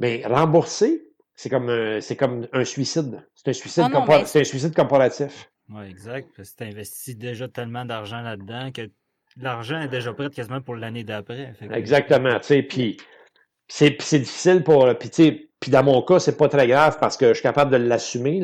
[0.00, 3.26] Mais rembourser, c'est comme, un, c'est comme un suicide.
[3.34, 3.84] C'est un suicide,
[4.26, 5.50] c'est un suicide corporatif.
[5.70, 6.28] Oui, exact.
[6.36, 8.90] Parce que tu investis déjà tellement d'argent là-dedans que
[9.36, 11.54] l'argent est déjà prêt quasiment pour l'année d'après.
[11.72, 12.38] Exactement.
[12.40, 12.96] Tu sais, puis
[13.68, 14.86] c'est, difficile pour.
[14.98, 17.76] Puis, puis dans mon cas, c'est pas très grave parce que je suis capable de
[17.76, 18.40] l'assumer.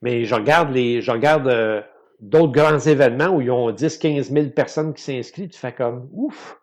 [0.00, 1.02] Mais je regarde les.
[1.02, 1.82] Je regarde euh,
[2.22, 5.50] d'autres grands événements où ils ont 10, 15 000 personnes qui s'inscrivent.
[5.50, 6.58] Tu fais comme ouf.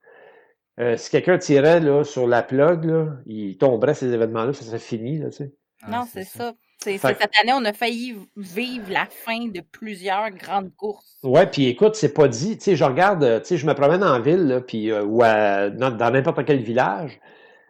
[0.80, 4.80] Euh, si quelqu'un tirait là, sur la plug, là, il tomberait ces événements-là, ça serait
[4.80, 5.20] fini.
[5.20, 5.54] Là, tu sais.
[5.88, 6.54] non, c'est ça.
[6.82, 7.02] Cette
[7.42, 11.18] année, on a failli vivre la fin de plusieurs grandes courses.
[11.24, 12.58] Ouais, puis écoute, c'est pas dit.
[12.58, 15.20] Tu sais, je regarde, euh, tu sais, je me promène en ville, puis euh, ou
[15.20, 17.20] dans n'importe quel village.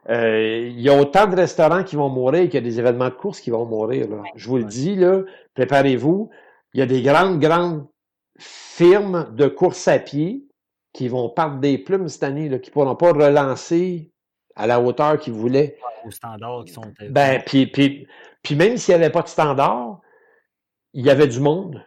[0.10, 3.10] Euh, il y a autant de restaurants qui vont mourir qu'il y a des événements
[3.10, 4.08] de course qui vont mourir.
[4.36, 5.22] je vous le dis, là,
[5.56, 6.30] préparez-vous.
[6.74, 7.88] Il y a des grandes, grandes
[8.38, 10.46] firmes de course à pied
[10.94, 14.12] qui vont perdre des plumes cette année, là, qui ne pourront pas relancer
[14.56, 15.78] à la hauteur qu'ils voulaient.
[16.06, 16.82] Aux standards qui sont.
[17.10, 18.08] Ben, puis, puis,
[18.44, 20.00] puis même s'il n'y avait pas de standard,
[20.94, 21.84] il y avait du monde.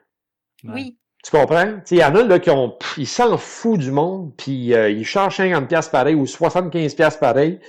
[0.65, 0.99] Oui.
[1.25, 1.81] Tu comprends?
[1.91, 2.77] Il y en a là, qui ont.
[2.97, 7.61] Ils s'en foutent du monde, puis euh, ils chargent 50$ pareil ou 75$ pareil,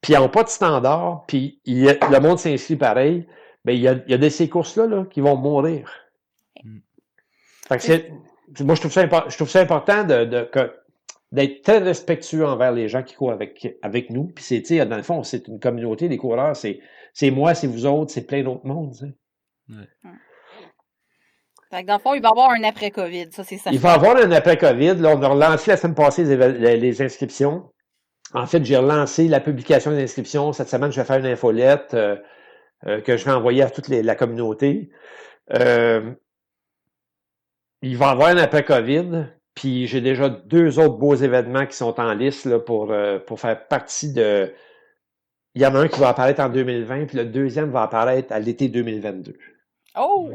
[0.00, 3.26] puis ils n'ont pas de standard, puis le monde s'inscrit pareil.
[3.64, 5.90] Ben, il y a, il y a de ces courses-là là, qui vont mourir.
[7.70, 10.50] Fait que c'est, moi, je trouve ça, je trouve ça important de, de
[11.30, 14.24] d'être très respectueux envers les gens qui courent avec, avec nous.
[14.24, 16.80] Puis c'est, dans le fond, c'est une communauté, les coureurs, c'est,
[17.14, 18.96] c'est moi, c'est vous autres, c'est plein d'autres mondes.
[19.68, 19.76] Ouais.
[21.70, 23.70] Fait que dans le fond, il va y avoir un après-COVID, ça c'est ça.
[23.72, 24.96] Il va y avoir un après-COVID.
[24.96, 27.70] Là, on a relancé la semaine passée les, inscriptions.
[28.34, 30.52] En fait, j'ai relancé la publication des inscriptions.
[30.52, 32.16] Cette semaine, je vais faire une infolette euh,
[32.88, 34.90] euh, que je vais envoyer à toute la communauté.
[35.52, 36.12] Euh,
[37.82, 39.26] il va y avoir un après-COVID.
[39.54, 42.94] Puis j'ai déjà deux autres beaux événements qui sont en liste là, pour,
[43.26, 44.52] pour faire partie de,
[45.54, 48.32] il y en a un qui va apparaître en 2020, puis le deuxième va apparaître
[48.32, 49.36] à l'été 2022.
[49.98, 50.30] Oh!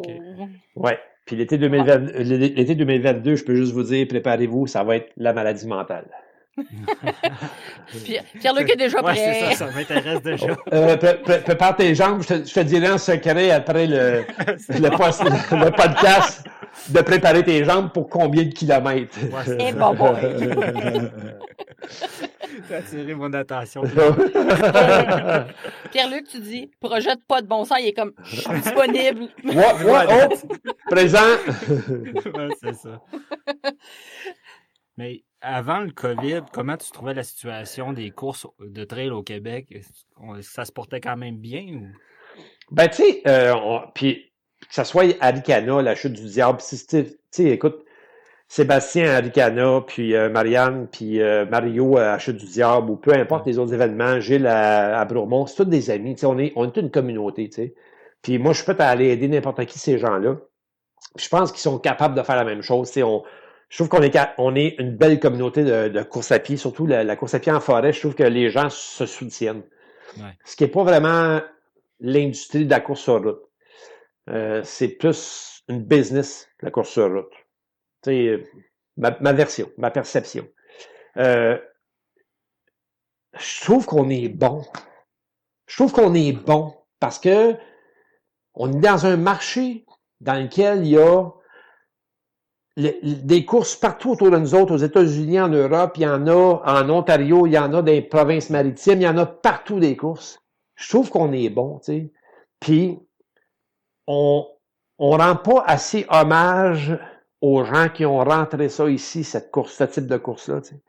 [0.76, 1.00] Ouais.
[1.26, 6.06] Puis l'été 2022, je peux juste vous dire, préparez-vous, ça va être la maladie mentale.
[8.40, 9.14] Pierre-Luc est déjà prêt.
[9.14, 10.48] Ouais, ça, ça m'intéresse déjà.
[10.74, 14.24] Euh, prépare tes jambes, je te, je te, dirai en secret après le,
[14.70, 16.46] le, le podcast
[16.90, 19.18] de préparer tes jambes pour combien de kilomètres.
[19.32, 20.16] Ouais, Et bon, bon.
[22.68, 23.84] T'as attiré mon attention.
[25.92, 29.28] Pierre-Luc, tu dis, projette pas de bon sens, il est comme, je suis disponible.
[29.44, 30.58] Ouais, ouais, oh,
[30.90, 31.20] présent.
[31.80, 33.02] ouais, c'est ça.
[34.98, 39.78] Mais avant le COVID, comment tu trouvais la situation des courses de trail au Québec?
[40.42, 41.66] Ça se portait quand même bien?
[41.68, 41.88] Ou?
[42.72, 43.54] Ben, tu sais, euh,
[43.94, 44.32] puis
[44.68, 46.88] que ce soit Aricana, la chute du diable, tu
[47.30, 47.86] sais, écoute,
[48.48, 53.14] Sébastien Aricana, puis euh, Marianne, puis euh, Mario à la chute du diable, ou peu
[53.14, 56.40] importe les autres événements, Gilles à, à Bromont, c'est tous des amis, tu sais, on
[56.40, 57.76] est, on est une communauté, tu sais.
[58.22, 60.38] Puis moi, je suis prêt à aller aider n'importe qui, ces gens-là.
[61.16, 63.24] Je pense qu'ils sont capables de faire la même chose, tu sais, on,
[63.70, 66.86] je trouve qu'on est, on est une belle communauté de, de course à pied, surtout
[66.86, 69.64] la, course à pied en forêt, je trouve que les gens se soutiennent.
[70.46, 71.42] Ce qui n'est pas vraiment
[72.00, 73.42] l'industrie de la course sur route.
[74.30, 77.32] Euh, c'est plus une business, la course sur route.
[78.04, 78.46] Tu
[78.98, 80.48] ma, ma version, ma perception.
[81.18, 81.58] Euh,
[83.38, 84.64] je trouve qu'on est bon.
[85.68, 87.56] Je trouve qu'on est bon parce que
[88.54, 89.86] on est dans un marché
[90.22, 91.30] dans lequel il y a
[92.78, 96.62] des courses partout autour de nous autres, aux États-Unis, en Europe, il y en a
[96.66, 99.80] en Ontario, il y en a dans les provinces maritimes, il y en a partout
[99.80, 100.40] des courses.
[100.76, 102.12] Je trouve qu'on est bon, tu sais.
[102.60, 103.00] Puis,
[104.08, 104.46] on,
[105.00, 106.98] on rend pas assez hommage
[107.40, 110.82] aux gens qui ont rentré ça ici, cette course, ce type de course-là, tu sais.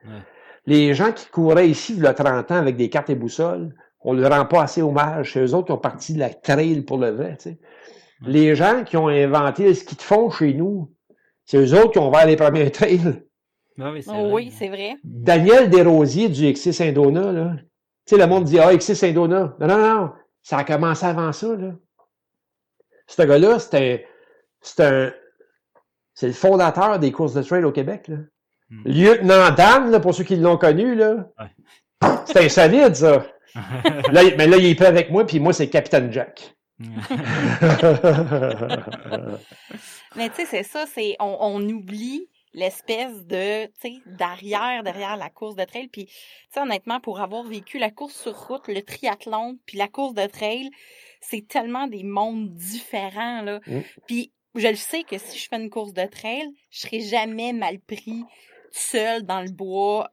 [0.66, 3.72] Les gens qui couraient ici, il y a 30 ans, avec des cartes et boussoles,
[4.00, 5.32] on ne leur rend pas assez hommage.
[5.32, 7.58] C'est eux autres qui ont parti de la trail pour le vrai, tu sais.
[8.22, 10.90] Les gens qui ont inventé ce qu'ils te font chez nous,
[11.46, 13.22] C'est eux autres qui ont ouvert les premiers trails.
[13.78, 14.96] Ah oui, c'est vrai.
[15.04, 17.52] Daniel Desrosiers du XC Saint-Donat, là.
[18.06, 19.56] Tu sais, le monde dit, ah, XC Saint-Donat.
[19.60, 20.12] Non, non, non.
[20.42, 21.72] Ça a commencé avant ça, là.
[23.06, 24.06] Ce gars-là, c'était
[24.60, 25.12] c'est un,
[26.14, 28.16] c'est le fondateur des courses de trail au Québec, là.
[28.68, 28.82] Hmm.
[28.84, 31.28] Lieutenant Dan, là, pour ceux qui l'ont connu, là.
[31.38, 32.08] Ouais.
[32.24, 33.26] C'est insolite, ça.
[34.12, 36.55] là, mais là, il est prêt avec moi, puis moi, c'est Capitaine Jack.
[40.16, 45.16] mais tu sais, c'est ça, c'est on, on oublie l'espèce de, tu sais, d'arrière, derrière
[45.16, 45.88] la course de trail.
[45.88, 46.12] Puis, tu
[46.50, 50.26] sais, honnêtement, pour avoir vécu la course sur route, le triathlon, puis la course de
[50.26, 50.70] trail,
[51.20, 53.60] c'est tellement des mondes différents, là.
[53.66, 53.80] Mmh.
[54.06, 57.52] Puis, je le sais que si je fais une course de trail, je serai jamais
[57.52, 58.24] mal pris
[58.70, 60.10] seul dans le bois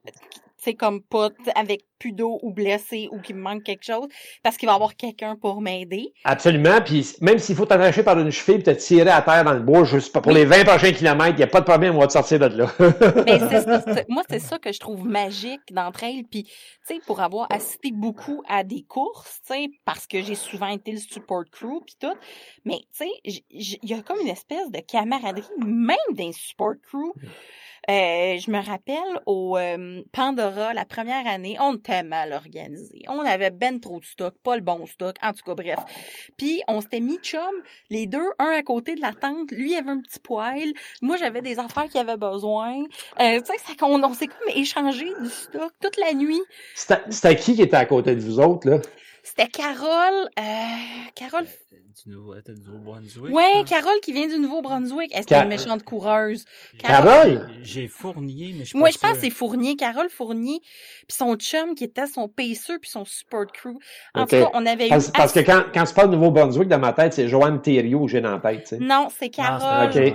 [0.64, 4.08] c'est comme pas avec plus d'eau ou blessé ou qu'il me manque quelque chose,
[4.42, 6.12] parce qu'il va y avoir quelqu'un pour m'aider.
[6.24, 6.80] Absolument.
[6.84, 9.60] Puis même s'il faut t'arracher par une cheville et te tirer à terre dans le
[9.60, 12.06] bois, juste pour les 20 prochains kilomètres, il n'y a pas de problème, on va
[12.06, 12.70] te sortir de là.
[13.26, 16.24] Mais moi, c'est ça que je trouve magique d'entre elles.
[16.30, 16.52] Puis, tu
[16.84, 20.92] sais, pour avoir assisté beaucoup à des courses, tu sais, parce que j'ai souvent été
[20.92, 22.16] le support crew puis tout,
[22.64, 23.10] mais tu sais,
[23.50, 27.12] il y a comme une espèce de camaraderie, même d'un support crew.
[27.90, 33.02] Euh, je me rappelle au euh, Pandora, la première année, on était mal organisé.
[33.08, 35.78] On avait ben trop de stock, pas le bon stock, en tout cas, bref.
[36.38, 37.40] Puis, on s'était mis chum,
[37.90, 39.50] les deux, un à côté de la tente.
[39.52, 40.72] Lui avait un petit poêle.
[41.02, 42.84] Moi, j'avais des affaires qu'il avait besoin.
[43.20, 46.40] Euh, tu sais, on, on s'est comme échangé du stock toute la nuit.
[46.74, 48.78] C'était qui qui était à côté de vous autres, là?
[49.22, 50.28] C'était Carole.
[50.38, 51.46] Euh, Carole.
[52.02, 53.32] Du nouveau, du Nouveau-Brunswick.
[53.32, 55.12] Ouais, Carole qui vient du Nouveau-Brunswick.
[55.14, 56.44] Elle était une méchante coureuse?
[56.78, 57.48] Carole?
[57.62, 59.76] J'ai Fournier, mais je Moi, je pense que c'est Fournier.
[59.76, 60.60] Carole Fournier.
[61.06, 63.78] Puis son chum qui était son paceur puis son support crew.
[64.14, 65.12] En tout cas, on avait parce, eu.
[65.12, 68.20] Parce que quand, quand c'est pas Nouveau-Brunswick, dans ma tête, c'est Joanne Thériault que j'ai
[68.20, 68.78] dans la tête, tu sais.
[68.78, 70.14] Non, c'est Carole.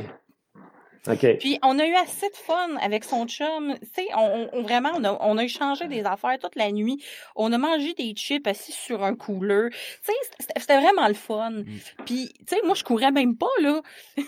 [1.39, 3.75] Puis on a eu assez de fun avec son chum.
[3.81, 7.03] Tu sais, on, vraiment, on a, on a échangé des affaires toute la nuit.
[7.35, 9.69] On a mangé des chips assis sur un cooler.
[9.71, 11.51] Tu sais, c'était vraiment le fun.
[11.51, 11.65] Mm.
[12.05, 13.81] Puis, tu sais, moi, je courais même pas, là.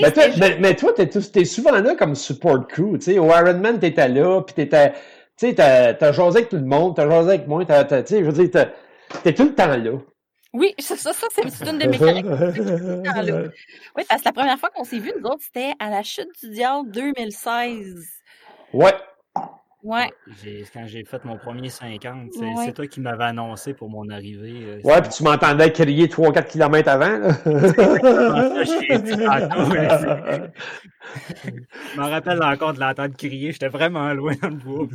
[0.00, 0.24] mais, toi,
[0.60, 2.98] mais, toi, t'es, souvent là comme support crew.
[2.98, 4.98] Tu sais, au Ironman, t'étais là, puis t'étais, tu
[5.36, 8.24] sais, t'as, t'as jasé avec tout le monde, t'as jasé avec moi, t'as, tu sais,
[8.24, 8.66] je veux dire,
[9.22, 9.92] t'es tout le temps là.
[10.52, 12.62] Oui, ça, ça, ça c'est une de mes caractéristiques.
[13.96, 16.28] oui, parce que la première fois qu'on s'est vu, nous autres, c'était à la chute
[16.42, 18.22] du diable 2016.
[18.74, 18.92] Ouais.
[19.82, 20.08] Ouais.
[20.72, 22.30] Quand j'ai fait mon premier 50,
[22.64, 24.62] c'est toi qui m'avais annoncé pour mon arrivée.
[24.62, 27.18] Euh, ouais, puis tu m'entendais crier 3-4 km avant.
[27.18, 27.32] Là.
[31.44, 33.52] je me rappelle encore de l'entendre crier.
[33.52, 34.86] J'étais vraiment loin dans le bois.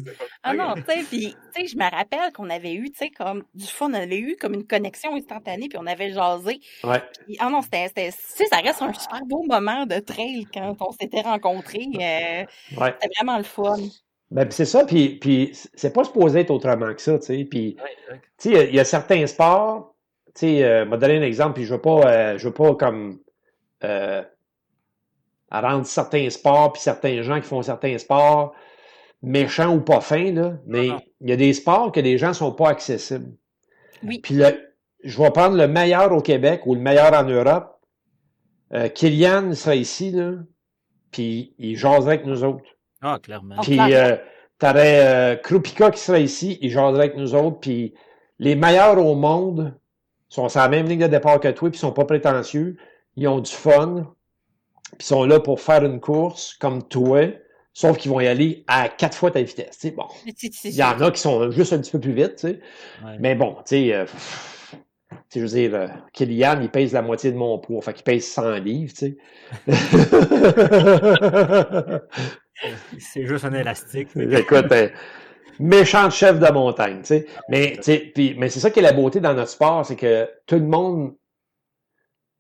[0.44, 3.10] Ah non, tu sais, puis tu sais, je me rappelle qu'on avait eu, tu sais,
[3.10, 6.60] comme du fun, on avait eu comme une connexion instantanée, puis on avait jasé.
[6.84, 7.02] Ouais.
[7.40, 10.92] ah non, c'était, tu sais, ça reste un super beau moment de trail quand on
[10.92, 11.88] s'était rencontrés.
[11.96, 12.46] Euh,
[12.80, 12.96] ouais.
[13.02, 13.78] C'était vraiment le fun.
[14.30, 17.46] Ben, c'est ça, puis, puis c'est pas supposé être autrement que ça, tu sais.
[17.46, 17.78] Puis,
[18.38, 19.96] tu sais, il y, a certains sports,
[20.36, 22.76] tu sais, euh, m'a donné un exemple, puis je veux pas, euh, je veux pas
[22.76, 23.20] comme
[23.86, 24.22] euh,
[25.50, 28.54] rendre certains sports, puis certains gens qui font certains sports
[29.22, 30.90] méchants ou pas fins, là, mais
[31.22, 33.34] il y a des sports que les gens sont pas accessibles.
[34.04, 34.20] Oui.
[34.20, 34.42] Puis
[35.04, 37.80] je vais prendre le meilleur au Québec ou le meilleur en Europe.
[38.74, 40.34] Euh, Kylian sera ici, là,
[41.12, 42.66] puis il jaserait avec nous autres.
[43.02, 43.58] Ah, clairement.
[43.62, 44.16] Puis, euh,
[44.60, 47.94] t'aurais euh, Krupika qui serait ici, il jaserait avec nous autres, puis
[48.40, 49.74] les meilleurs au monde
[50.30, 52.78] sont sur la même ligne de départ que toi, puis sont pas prétentieux,
[53.16, 54.14] ils ont du fun,
[54.98, 57.28] puis sont là pour faire une course comme toi,
[57.74, 59.86] sauf qu'ils vont y aller à quatre fois ta vitesse.
[59.96, 62.48] Bon, il y en a qui sont juste un petit peu plus vite,
[63.20, 64.06] mais bon, tu sais, euh,
[65.34, 68.26] je veux dire, euh, Kylian, il pèse la moitié de mon poids, fait qu'il pèse
[68.26, 69.18] 100 livres, tu sais.
[73.00, 74.10] C'est juste un élastique.
[74.16, 74.90] Écoute, euh,
[75.60, 77.28] méchant chef de montagne, tu sais.
[77.50, 77.78] Mais,
[78.38, 81.16] mais c'est ça qui est la beauté dans notre sport, c'est que tout le monde.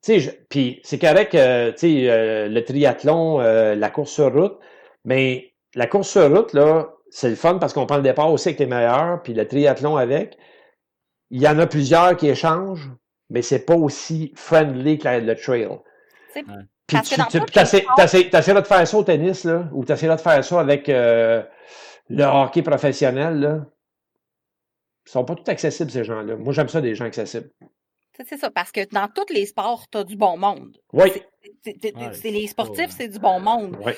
[0.03, 4.60] Tu sais, puis c'est correct, euh, tu sais, euh, le triathlon, la course sur route,
[5.06, 8.49] mais la course sur route, là, c'est le fun parce qu'on prend le départ aussi
[8.49, 10.38] avec les meilleurs, puis le triathlon avec.
[11.30, 12.89] Il y en a plusieurs qui échangent,
[13.30, 15.67] mais c'est pas aussi friendly que le trail.
[16.88, 20.88] Puis tu, tu de faire ça au tennis, là, ou t'essaieras de faire ça avec
[20.88, 21.43] euh,
[22.10, 23.65] le hockey professionnel, là.
[25.06, 26.36] Ils sont pas tout accessibles, ces gens-là.
[26.38, 27.50] Moi, j'aime ça des gens accessible.
[28.26, 30.78] C'est ça, parce que dans tous les sports, tu as du bon monde.
[30.91, 31.12] Oui.
[31.63, 33.77] C'est les sportifs, c'est du bon monde.
[33.83, 33.95] Ouais.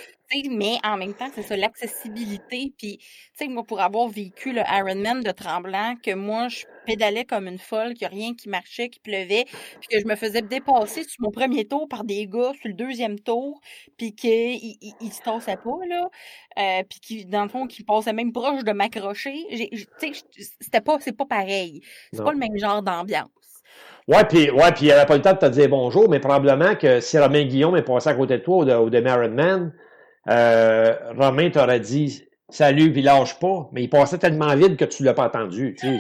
[0.50, 2.72] Mais en même temps, c'est ça, l'accessibilité.
[2.78, 7.26] Puis, tu sais, moi, pour avoir vécu le Ironman de Tremblant, que moi, je pédalais
[7.26, 9.46] comme une folle, qu'il n'y a rien qui marchait, qui pleuvait,
[9.80, 12.74] puis que je me faisais dépasser sur mon premier tour par des gars sur le
[12.76, 13.60] deuxième tour,
[13.98, 16.10] puis qu'ils ne se tassaient pas, là,
[16.60, 19.36] euh, puis qui, dans le fond, qui passaient même proche de m'accrocher.
[19.50, 20.12] Tu sais,
[20.62, 21.82] c'était pas, c'est pas pareil.
[22.14, 23.30] C'est pas le même genre d'ambiance.
[24.08, 26.76] Ouais, puis ouais, puis il n'avait pas le temps de te dire bonjour, mais probablement
[26.76, 29.74] que si Romain Guillaume est passé à côté de toi au de Man,
[30.30, 35.04] euh, Romain t'aurait dit salut puis lâche pas, mais il passait tellement vite que tu
[35.04, 35.76] l'as pas entendu.
[35.80, 36.00] Tu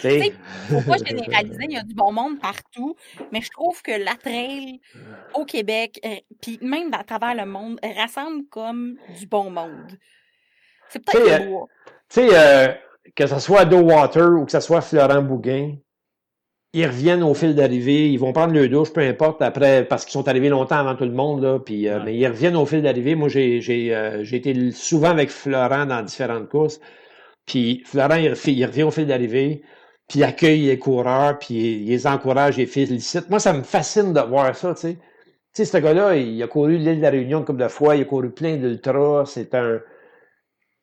[0.00, 0.34] sais,
[0.86, 2.96] pas généraliser, il y a du bon monde partout,
[3.32, 4.80] mais je trouve que la trail
[5.34, 9.98] au Québec, euh, puis même à travers le monde, rassemble comme du bon monde.
[10.88, 11.48] C'est peut-être
[12.08, 12.72] Tu sais, euh,
[13.16, 15.76] que ce soit Do Water ou que ce soit Florent Bouguin,
[16.74, 20.12] ils reviennent au fil d'arrivée, ils vont prendre le douche, peu importe, après, parce qu'ils
[20.12, 22.82] sont arrivés longtemps avant tout le monde, là, puis, euh, mais ils reviennent au fil
[22.82, 23.14] d'arrivée.
[23.14, 26.80] Moi, j'ai, j'ai, euh, j'ai été souvent avec Florent dans différentes courses,
[27.46, 28.30] puis Florent, il,
[28.66, 29.62] revient au fil d'arrivée,
[30.08, 33.30] puis il accueille les coureurs, puis il, les encourage, il les félicite.
[33.30, 34.94] Moi, ça me fascine de voir ça, tu sais.
[35.54, 38.02] Tu sais, ce gars-là, il a couru l'île de la Réunion couple de fois, il
[38.02, 39.84] a couru plein d'ultras, c'est un, tu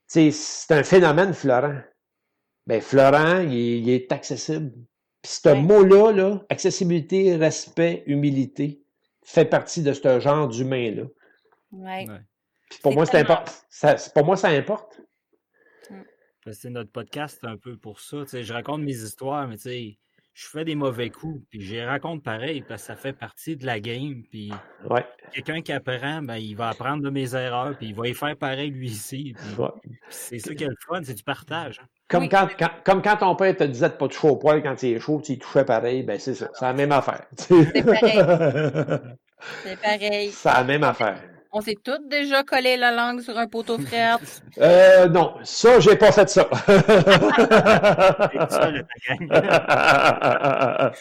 [0.08, 1.82] sais, c'est un phénomène, Florent.
[2.68, 4.72] Ben, Florent, il, il est accessible.
[5.22, 8.82] Puis ce mot-là, là, accessibilité, respect, humilité,
[9.24, 11.04] fait partie de ce genre d'humain-là.
[11.72, 12.08] Ouais.
[12.82, 13.06] pour moi.
[13.06, 15.00] Ça, pour moi, ça importe.
[15.90, 16.52] Mm.
[16.52, 18.24] C'est notre podcast un peu pour ça.
[18.32, 22.64] je raconte mes histoires, mais je fais des mauvais coups, puis je les raconte pareil,
[22.68, 24.24] parce que ça fait partie de la game.
[24.32, 24.52] Puis
[24.90, 25.06] ouais.
[25.32, 28.36] quelqu'un qui apprend, ben, il va apprendre de mes erreurs, puis il va y faire
[28.36, 29.36] pareil lui ici.
[30.10, 31.80] C'est ça qui est le fun, c'est du partage.
[31.80, 31.88] Hein.
[32.12, 32.50] Comme, quand,
[32.84, 35.22] comme quand ton père te disait de pas toucher au poil quand il est chaud,
[35.24, 36.50] tu touchais pareil, ben c'est ça.
[36.54, 37.22] C'est la même affaire.
[37.38, 38.20] C'est pareil.
[39.64, 40.32] c'est pareil.
[40.32, 41.22] C'est la même affaire.
[41.54, 44.20] On s'est tous déjà collé la langue sur un poteau frère.
[44.60, 46.50] Euh, non, ça, j'ai pas fait ça.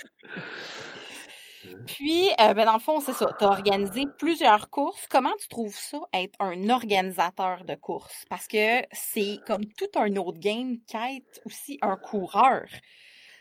[1.86, 3.34] Puis, euh, ben dans le fond, c'est ça.
[3.38, 5.06] Tu as organisé plusieurs courses.
[5.08, 8.24] Comment tu trouves ça, être un organisateur de courses?
[8.28, 12.66] Parce que c'est comme tout un autre game qu'être aussi un coureur.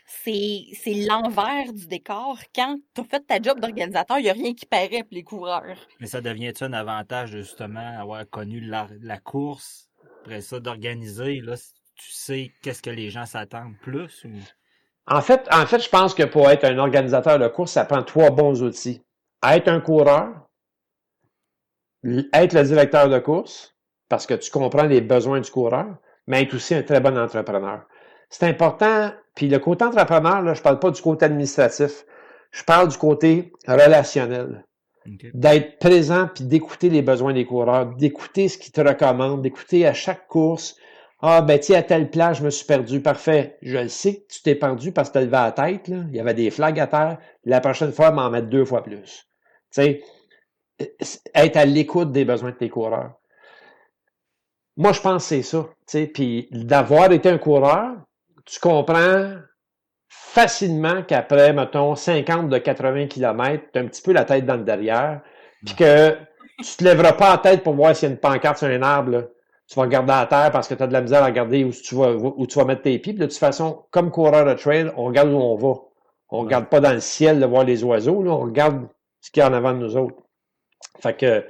[0.06, 2.38] C'est, l'envers du décor.
[2.52, 5.22] Quand tu as fait ta job d'organisateur, il n'y a rien qui paraît pour les
[5.22, 5.86] coureurs.
[6.00, 9.88] Mais ça devient-tu un avantage justement avoir connu la, la course,
[10.22, 11.40] après ça, d'organiser?
[11.40, 11.56] Là,
[11.94, 14.24] tu sais qu'est-ce que les gens s'attendent plus?
[14.24, 14.30] Ou...
[15.10, 18.02] En fait, en fait, je pense que pour être un organisateur de course, ça prend
[18.04, 19.02] trois bons outils.
[19.44, 20.28] Être un coureur,
[22.32, 23.76] être le directeur de course,
[24.08, 25.96] parce que tu comprends les besoins du coureur,
[26.28, 27.82] mais être aussi un très bon entrepreneur.
[28.28, 32.04] C'est important, puis le côté entrepreneur, là, je parle pas du côté administratif,
[32.52, 34.64] je parle du côté relationnel.
[35.34, 39.92] D'être présent, puis d'écouter les besoins des coureurs, d'écouter ce qu'ils te recommandent, d'écouter à
[39.92, 40.76] chaque course,
[41.22, 43.00] ah, ben, tu à telle place, je me suis perdu.
[43.02, 43.58] Parfait.
[43.60, 45.88] Je le sais que tu t'es perdu parce que tu as levé la tête.
[45.88, 45.98] Là.
[46.08, 47.18] Il y avait des flags à terre.
[47.44, 49.26] La prochaine fois, m'en mettre deux fois plus.
[49.70, 50.02] Tu sais,
[51.34, 53.12] être à l'écoute des besoins de tes coureurs.
[54.78, 55.68] Moi, je pense que c'est ça.
[55.68, 57.96] Tu sais, puis d'avoir été un coureur,
[58.46, 59.34] tu comprends
[60.08, 64.56] facilement qu'après, mettons, 50 de 80 km, tu as un petit peu la tête dans
[64.56, 65.20] le derrière,
[65.66, 66.16] puis que
[66.58, 68.82] tu te lèveras pas la tête pour voir s'il y a une pancarte sur un
[68.82, 69.10] arbre.
[69.10, 69.22] Là
[69.70, 71.70] tu vas regarder à terre parce que tu as de la misère à regarder où
[71.70, 73.12] tu vas, où tu vas mettre tes pieds.
[73.12, 75.80] de toute façon, comme coureur de trail, on regarde où on va.
[76.28, 78.88] On regarde pas dans le ciel de voir les oiseaux, là, on regarde
[79.20, 80.16] ce qu'il y a en avant de nous autres.
[81.00, 81.46] Fait que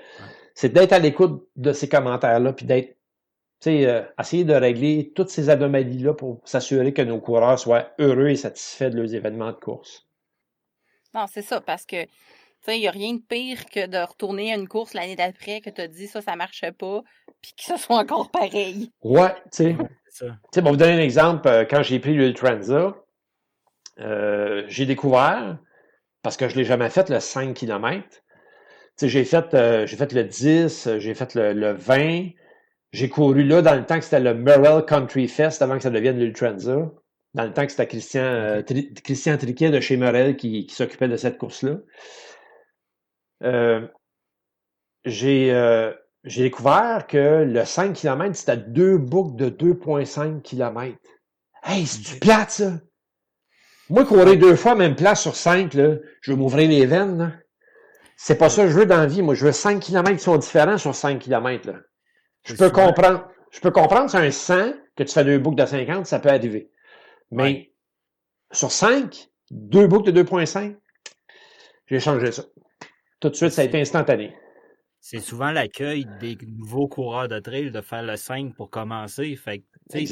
[0.54, 5.12] c'est d'être à l'écoute de ces commentaires-là, puis d'être, tu sais, euh, essayer de régler
[5.14, 9.52] toutes ces anomalies-là pour s'assurer que nos coureurs soient heureux et satisfaits de leurs événements
[9.52, 10.06] de course.
[11.14, 12.06] Non, c'est ça, parce que
[12.68, 15.70] il n'y a rien de pire que de retourner à une course l'année d'après que
[15.70, 17.02] tu as dit ça, ça marchait pas,
[17.40, 18.92] puis que ce soit encore pareil.
[19.02, 19.76] Ouais, tu sais.
[20.52, 21.48] Tu vous donner un exemple.
[21.48, 22.96] Euh, quand j'ai pris l'Ultranza,
[24.00, 25.58] euh, j'ai découvert,
[26.22, 28.06] parce que je ne l'ai jamais fait, le 5 km.
[29.00, 32.30] j'ai fait, euh, j'ai fait le 10, j'ai fait le, 20.
[32.92, 35.90] J'ai couru là dans le temps que c'était le Merrill Country Fest avant que ça
[35.90, 36.90] devienne l'Ultranza.
[37.34, 38.62] Dans le temps que c'était Christian,
[39.04, 41.76] Christian Triquet de chez Merrell qui s'occupait de cette course-là.
[43.42, 43.86] Euh,
[45.04, 45.92] j'ai euh,
[46.24, 50.98] j'ai découvert que le 5 km, c'était deux boucles de 2,5 km.
[51.62, 52.72] Hey, c'est du plate, ça!
[53.88, 57.42] Moi, courir deux fois même place sur 5, là, je vais m'ouvrir les veines.
[58.16, 59.22] C'est pas ça que je veux dans la vie.
[59.22, 61.66] Moi, je veux 5 km qui sont différents sur 5 km.
[61.66, 61.78] Là.
[62.44, 63.26] Je peux comprendre.
[63.50, 66.28] Je peux comprendre sur un 100 que tu fais deux boucles de 50, ça peut
[66.28, 66.70] arriver.
[67.32, 67.72] Mais
[68.52, 70.76] sur 5, deux boucles de 2.5,
[71.86, 72.44] j'ai changé ça.
[73.20, 74.34] Tout de suite, ça a été instantané.
[75.02, 79.34] C'est souvent l'accueil des nouveaux coureurs de trail de faire le 5 pour commencer.
[79.36, 79.62] Fait.
[79.88, 80.04] C'est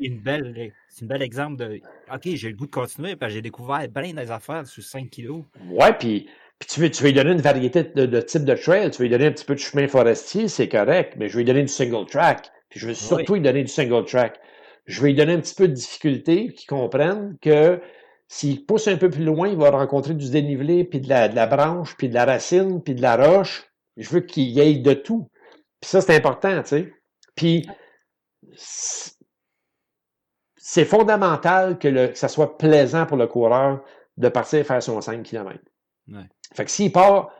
[0.00, 1.80] une belle, c'est un bel exemple de
[2.12, 5.08] OK, j'ai le goût de continuer parce que j'ai découvert plein des affaires sur 5
[5.08, 5.44] kilos.
[5.70, 6.28] Ouais, puis,
[6.58, 8.98] puis tu, veux, tu veux lui donner une variété de, de type de trail, tu
[8.98, 11.46] veux lui donner un petit peu de chemin forestier, c'est correct, mais je vais lui
[11.46, 12.50] donner du single track.
[12.70, 14.40] Puis je veux surtout lui donner du single track.
[14.86, 17.80] Je vais lui donner un petit peu de difficulté, qu'il comprenne que
[18.28, 21.36] s'il pousse un peu plus loin, il va rencontrer du dénivelé, puis de la, de
[21.36, 23.64] la branche, puis de la racine, puis de la roche.
[23.96, 25.28] Je veux qu'il y ait de tout.
[25.80, 26.92] Puis ça, c'est important, tu sais.
[27.34, 27.68] Puis
[30.56, 33.84] c'est fondamental que, le, ça soit plaisant pour le coureur
[34.16, 35.58] de partir faire son 5 km.
[36.54, 37.32] Fait que s'il part,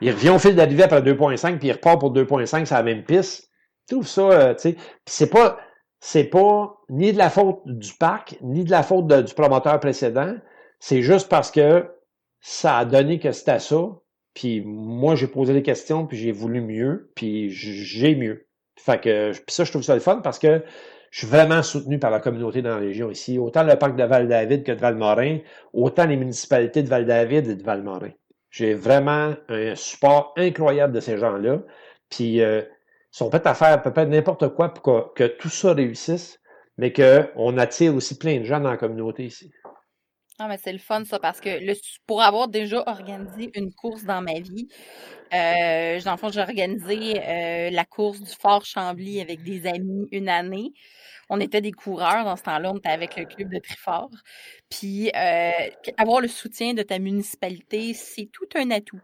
[0.00, 3.04] il revient au fil d'arrivée après 2.5, puis il repart pour 2.5 c'est la même
[3.04, 3.50] piste.
[3.88, 4.76] Tout ça, euh, tu sais.
[5.06, 5.58] c'est pas,
[6.00, 10.34] c'est pas ni de la faute du parc, ni de la faute du promoteur précédent.
[10.78, 11.86] C'est juste parce que
[12.40, 13.98] ça a donné que c'était ça.
[14.34, 18.46] Puis moi, j'ai posé des questions, puis j'ai voulu mieux, puis j'ai mieux.
[18.76, 20.62] Fait que puis ça, je trouve ça le fun parce que
[21.10, 23.38] je suis vraiment soutenu par la communauté dans la région ici.
[23.38, 25.38] Autant le parc de Val-David que de Val-Morin,
[25.72, 28.10] autant les municipalités de Val-David et de Val-Morin.
[28.50, 31.60] J'ai vraiment un support incroyable de ces gens-là.
[32.08, 32.62] Puis euh,
[33.10, 36.40] sont prêts à faire peut-être n'importe quoi pour que, tout ça réussisse,
[36.76, 39.50] mais qu'on attire aussi plein de gens dans la communauté ici.
[40.40, 41.48] Ah, mais c'est le fun, ça, parce que
[42.06, 44.68] pour avoir déjà organisé une course dans ma vie,
[45.34, 50.06] euh, dans le fond, j'ai organisé euh, la course du Fort Chambly avec des amis
[50.12, 50.72] une année.
[51.28, 54.10] On était des coureurs dans ce temps-là, on était avec le club de Trifort.
[54.70, 55.50] Puis, euh,
[55.96, 59.00] avoir le soutien de ta municipalité, c'est tout un atout.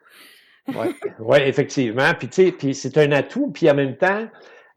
[0.68, 2.14] Oui, ouais, effectivement.
[2.18, 4.26] Puis, tu sais, puis c'est un atout, puis en même temps,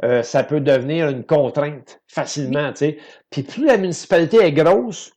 [0.04, 2.98] euh, ça peut devenir une contrainte facilement, tu sais.
[3.30, 5.14] Puis plus la municipalité est grosse,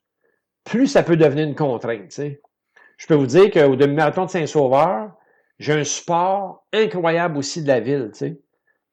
[0.64, 2.40] plus ça peut devenir une contrainte, tu sais.
[2.96, 5.12] Je peux vous dire qu'au demi-marathon de Saint-Sauveur,
[5.58, 8.40] j'ai un support incroyable aussi de la ville, tu sais.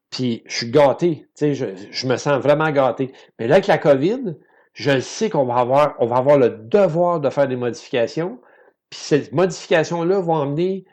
[0.09, 3.11] Puis je suis gâté, tu sais, je, je, me sens vraiment gâté.
[3.39, 4.35] Mais là, avec la COVID,
[4.73, 8.39] je sais qu'on va avoir, on va avoir le devoir de faire des modifications.
[8.89, 10.85] Puis ces modifications-là vont amener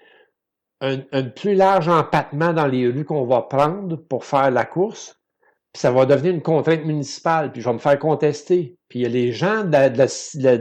[0.84, 5.20] un, plus large empattement dans les rues qu'on va prendre pour faire la course.
[5.72, 8.76] Puis ça va devenir une contrainte municipale, puis je vais me faire contester.
[8.88, 10.60] Puis il y a les gens de la,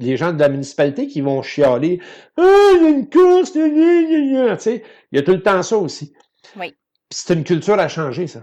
[0.00, 2.00] les gens de la municipalité qui vont chialer
[2.36, 3.60] Ah, il y a une course, tu
[4.58, 6.12] sais, il y a tout le temps ça aussi.
[6.56, 6.70] Oui.
[7.08, 8.42] Puis c'est une culture à changer, ça.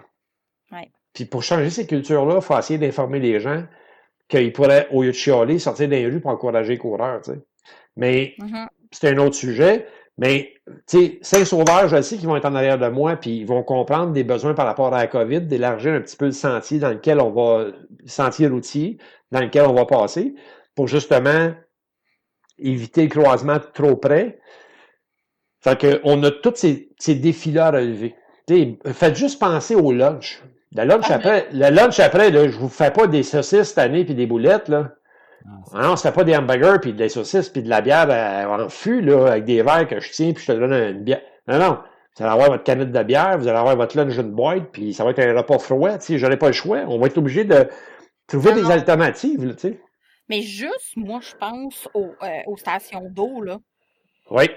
[0.72, 0.90] Oui.
[1.12, 3.66] Puis pour changer ces cultures-là, il faut essayer d'informer les gens
[4.30, 7.40] qu'ils pourraient, au lieu de chialer, sortir des rues pour encourager les coureurs, tu sais.
[7.98, 8.68] Mais mm-hmm.
[8.92, 9.86] c'est un autre sujet.
[10.18, 10.54] Mais,
[10.88, 13.64] tu sais, Saint-Sauveur, je sais qu'ils vont être en arrière de moi, puis ils vont
[13.64, 16.90] comprendre des besoins par rapport à la COVID, d'élargir un petit peu le sentier dans
[16.90, 18.98] lequel on va, le sentier routier,
[19.32, 20.36] dans lequel on va passer,
[20.74, 21.54] pour justement
[22.58, 24.40] éviter le croisement trop près.
[25.62, 28.16] Fait que, on a tous ces, ces défis-là à relever.
[28.48, 30.42] sais, faites juste penser au lunch.
[30.72, 33.78] Le lunch ah, après, le lunch après, là, je vous fais pas des saucisses cette
[33.80, 34.92] année puis des boulettes, là.
[35.74, 38.70] Ah, non, c'est pas des hamburgers, puis des saucisses, puis de la bière euh, en
[38.70, 41.22] fût, là, avec des verres que je tiens, puis je te donne une bière.
[41.48, 41.80] Non, non.
[42.18, 44.94] Vous allez avoir votre canette de bière, vous allez avoir votre lunch d'une boîte, puis
[44.94, 45.98] ça va être un repas froid.
[45.98, 46.80] Tu sais, pas le choix.
[46.88, 47.68] On va être obligé de
[48.28, 49.80] trouver des alternatives, tu sais.
[50.30, 53.58] Mais juste, moi, je pense aux, euh, aux stations d'eau, là.
[54.32, 54.50] Oui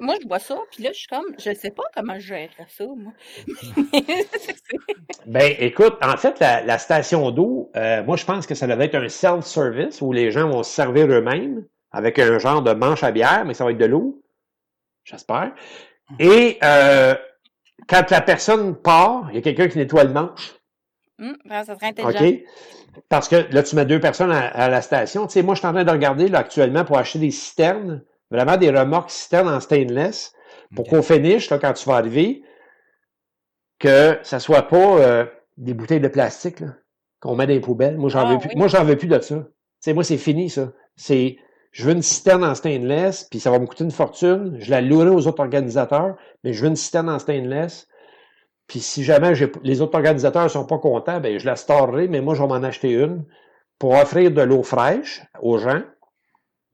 [0.00, 2.66] moi, je vois ça, puis là, je suis comme, je sais pas comment je gérerais
[2.68, 3.12] ça, moi.
[5.26, 8.94] ben, écoute, en fait, la, station d'eau, euh, moi, je pense que ça devrait être
[8.96, 13.10] un self-service où les gens vont se servir eux-mêmes avec un genre de manche à
[13.10, 14.22] bière, mais ça va être de l'eau.
[15.04, 15.52] J'espère.
[16.18, 17.14] Et euh,
[17.88, 20.54] quand la personne part, il y a quelqu'un qui nettoie le manche.
[21.20, 22.24] Hum, ça serait intelligent.
[22.24, 22.44] OK.
[23.08, 25.26] Parce que là, tu mets deux personnes à, la station.
[25.26, 28.02] Tu sais, moi, je suis en train de regarder là, actuellement pour acheter des citernes
[28.30, 30.32] Vraiment des remorques citernes en stainless
[30.74, 32.42] pour qu'au finish, là, quand tu vas arriver,
[33.78, 35.24] que ça soit pas euh,
[35.56, 36.62] des bouteilles de plastique
[37.20, 37.96] qu'on met dans les poubelles.
[37.96, 38.56] Moi, j'en veux ah plus.
[38.56, 39.46] Moi, j'en veux plus de ça.
[39.80, 40.72] sais, moi, c'est fini, ça.
[40.96, 41.38] C'est
[41.72, 44.56] je veux une citerne en stainless, puis ça va me coûter une fortune.
[44.58, 47.86] Je la louerai aux autres organisateurs, mais je veux une citerne en stainless.
[48.66, 52.20] Puis si jamais les autres organisateurs ne sont pas contents, ben je la storerai, mais
[52.20, 53.24] moi, je vais m'en acheter une
[53.78, 55.82] pour offrir de l'eau fraîche aux gens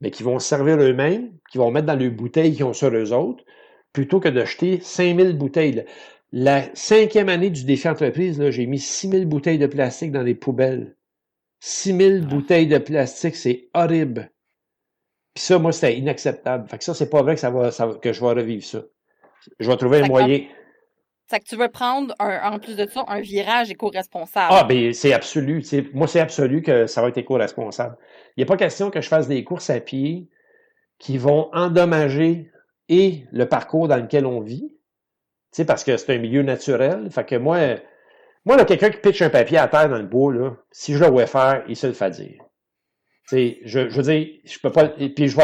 [0.01, 3.13] mais qui vont servir eux-mêmes, qui vont mettre dans les bouteilles qu'ils ont sur eux
[3.13, 3.43] autres,
[3.93, 5.85] plutôt que d'acheter 5000 bouteilles.
[6.31, 10.95] La cinquième année du défi entreprise, j'ai mis 6000 bouteilles de plastique dans les poubelles.
[11.61, 12.29] 6000 ah.
[12.29, 14.31] bouteilles de plastique, c'est horrible.
[15.33, 16.67] Puis ça, moi, c'était inacceptable.
[16.67, 18.83] Fait que ça, c'est pas vrai que ça va, que je vais revivre ça.
[19.59, 20.45] Je vais trouver un moyen.
[21.29, 24.47] C'est que tu veux prendre, en plus de ça, un virage éco-responsable.
[24.49, 25.61] Ah, ben c'est absolu.
[25.93, 27.97] Moi, c'est absolu que ça va être éco-responsable.
[28.35, 30.29] Il n'y a pas question que je fasse des courses à pied
[30.99, 32.49] qui vont endommager
[32.87, 34.69] et le parcours dans lequel on vit.
[35.51, 37.11] Tu sais, parce que c'est un milieu naturel.
[37.11, 37.75] Fait que moi,
[38.45, 41.09] moi, quelqu'un qui pitche un papier à terre dans le bois, là, si je le
[41.09, 42.41] vois faire, il se le fait dire.
[43.27, 45.37] Tu sais, je, je veux dire, je peux pas, puis je,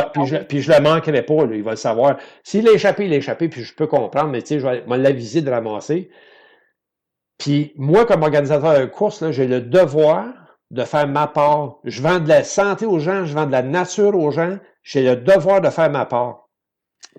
[0.47, 2.17] puis je, je le manquerai pas, là, il va le savoir.
[2.43, 5.51] S'il a échappé, il a échappé, puis je peux comprendre, mais je vais l'aviser de
[5.51, 6.09] ramasser.
[7.37, 10.33] Puis moi, comme organisateur de course, j'ai le devoir
[10.71, 11.79] de faire ma part.
[11.83, 14.57] Je vends de la santé aux gens, je vends de la nature aux gens.
[14.81, 16.47] J'ai le devoir de faire ma part.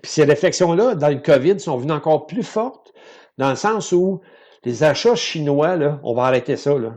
[0.01, 2.93] Puis ces réflexions-là, dans le COVID, sont venues encore plus fortes,
[3.37, 4.21] dans le sens où
[4.63, 6.77] les achats chinois, là, on va arrêter ça.
[6.77, 6.95] Là.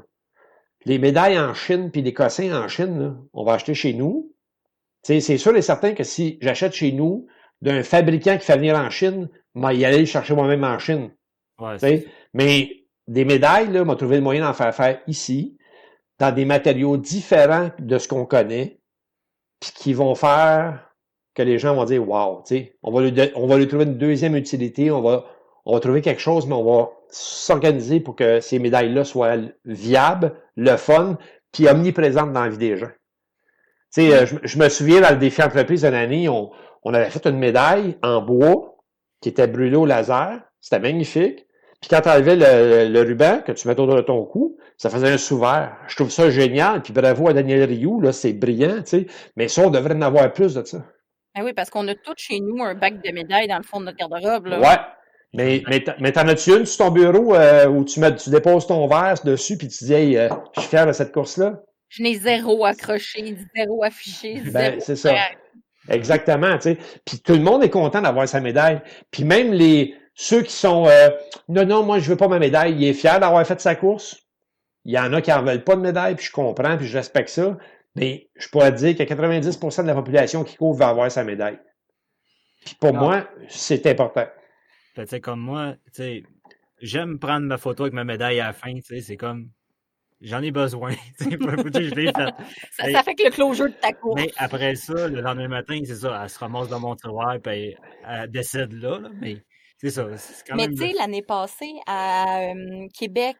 [0.84, 4.32] Les médailles en Chine, puis les cossins en Chine, là, on va acheter chez nous.
[5.02, 7.26] c'est sûr et certain que si j'achète chez nous
[7.60, 11.10] d'un fabricant qui fait venir en Chine, moi, y aller le chercher moi-même en Chine.
[11.58, 12.70] Ouais, mais
[13.08, 15.56] des médailles, là, m'a trouvé le moyen d'en faire faire ici,
[16.18, 18.80] dans des matériaux différents de ce qu'on connaît,
[19.60, 20.88] puis qui vont faire
[21.34, 22.44] que les gens vont dire Wow,
[22.82, 25.24] on va, lui on va lui trouver une deuxième utilité, on va,
[25.64, 30.34] on va trouver quelque chose, mais on va s'organiser pour que ces médailles-là soient viables,
[30.59, 31.16] le fun,
[31.52, 32.90] puis omniprésentes dans la vie des gens.
[33.94, 36.50] Tu sais, euh, je, me souviens dans le défi entreprise d'une année, on,
[36.82, 38.76] on avait fait une médaille en bois
[39.22, 40.40] qui était brûlée au laser.
[40.61, 41.46] C'était magnifique.
[41.80, 45.12] Puis quand tu enlevais le, ruban que tu mets autour de ton cou, ça faisait
[45.12, 45.40] un sous
[45.86, 46.82] Je trouve ça génial.
[46.82, 49.06] Puis bravo à Daniel Rioux, là, c'est brillant, tu sais.
[49.36, 50.84] Mais ça, on devrait en avoir plus de ça.
[51.36, 53.78] Ah oui, parce qu'on a tout chez nous un bac de médailles dans le fond
[53.78, 54.48] de notre garde-robe.
[54.48, 54.76] Ouais.
[55.34, 55.62] Mais,
[56.00, 59.14] mais, t'en as-tu une sur ton bureau euh, où tu, mets, tu déposes ton verre
[59.24, 61.60] dessus puis tu dis Hey, euh, je suis fier de cette course-là?
[61.90, 64.40] Je n'ai zéro accroché, zéro affiché.
[64.46, 65.14] Ben, c'est ça.
[65.88, 66.78] Exactement, tu sais.
[67.04, 68.80] Puis tout le monde est content d'avoir sa médaille.
[69.10, 71.10] Puis même les, ceux qui sont euh,
[71.48, 74.16] non, non, moi je veux pas ma médaille, il est fier d'avoir fait sa course.
[74.84, 76.96] Il y en a qui en veulent pas de médaille, puis je comprends, puis je
[76.96, 77.56] respecte ça.
[77.94, 81.58] Mais je pourrais dire que 90% de la population qui court va avoir sa médaille.
[82.64, 84.26] Puis pour moi, c'est important.
[85.05, 86.22] Tu sais, comme moi, tu sais,
[86.80, 89.51] j'aime prendre ma photo avec ma médaille à la fin, tu sais, c'est comme
[90.20, 90.92] j'en ai besoin.
[91.20, 92.92] je l'ai fait.
[92.92, 94.20] Ça, fait que le closure de ta course.
[94.20, 97.76] Mais après ça, le lendemain matin, c'est ça, elle se ramasse dans mon tiroir puis
[98.07, 99.42] elle, décède là, là mais
[99.76, 100.07] c'est ça.
[100.46, 102.53] Quand Mais tu sais, l'année passée, à
[102.99, 103.36] Québec.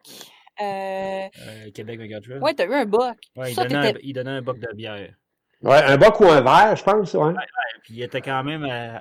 [0.61, 0.63] Euh...
[0.63, 1.99] euh Québec.
[2.41, 3.17] Ouais, t'as eu un boc.
[3.35, 5.13] Ouais, il, donnait un, il, donnait un, boc de bière.
[5.61, 7.13] Ouais, un boc ou un verre, je pense.
[7.13, 7.19] Ouais.
[7.19, 8.65] ouais, ouais puis il était quand même.
[8.69, 8.97] Euh...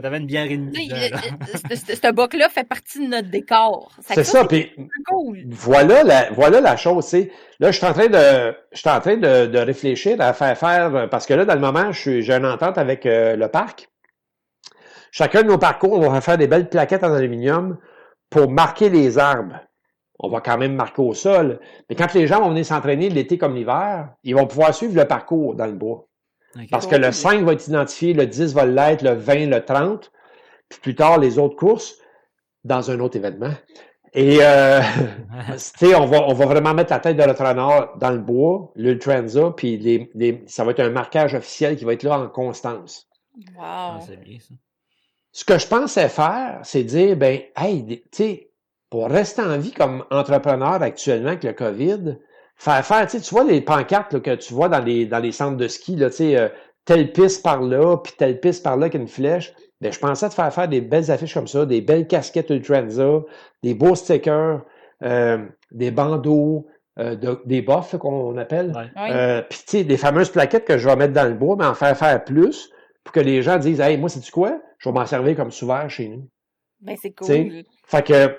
[0.00, 0.90] T'avais une bière et demie.
[1.70, 3.92] Ce boc-là fait partie de notre décor.
[4.00, 4.72] C'est ça, puis
[5.08, 5.44] cool.
[5.48, 7.04] voilà, la, voilà la chose.
[7.04, 7.30] c'est
[7.60, 10.56] Là, je suis en train de, je suis en train de, de, réfléchir à faire
[10.56, 13.88] faire, parce que là, dans le moment, j'ai une entente avec euh, le parc.
[15.12, 17.78] Chacun de nos parcours, on va faire des belles plaquettes en aluminium
[18.30, 19.60] pour marquer les arbres.
[20.18, 21.60] On va quand même marquer au sol.
[21.88, 25.06] Mais quand les gens vont venir s'entraîner l'été comme l'hiver, ils vont pouvoir suivre le
[25.06, 26.06] parcours dans le bois.
[26.70, 30.10] Parce que le 5 va être identifié, le 10 va l'être, le 20, le 30,
[30.68, 31.96] puis plus tard les autres courses
[32.64, 33.52] dans un autre événement.
[34.12, 34.80] Et euh,
[35.82, 39.78] on va, on va vraiment mettre la tête de l'entraîneur dans le bois, l'Ultranza, puis
[39.78, 43.08] les, ça va être un marquage officiel qui va être là en constance.
[43.36, 43.62] Wow.
[43.62, 44.54] Ah, c'est bien ça.
[45.32, 48.50] Ce que je pensais faire, c'est dire, ben, hey, tu sais,
[48.90, 52.18] pour rester en vie comme entrepreneur actuellement avec le COVID,
[52.60, 55.66] faire faire, tu vois les pancartes que tu vois dans les, dans les centres de
[55.66, 56.48] ski, là, tu sais, euh,
[56.84, 59.54] telle piste par là, puis telle piste par là avec une flèche.
[59.80, 63.22] Ben, je pensais te faire faire des belles affiches comme ça, des belles casquettes Ultranza,
[63.62, 64.60] des beaux stickers,
[65.02, 65.38] euh,
[65.70, 66.66] des bandeaux,
[66.98, 68.72] euh, des boffes qu'on appelle.
[69.48, 71.74] puis tu sais, des fameuses plaquettes que je vais mettre dans le bois, mais en
[71.74, 72.70] faire faire plus
[73.04, 74.60] pour que les gens disent Hey, moi, c'est du quoi?
[74.76, 76.28] Je vais m'en servir comme souvent chez nous.
[76.82, 77.64] Ben, c'est cool.
[77.86, 78.36] Fait que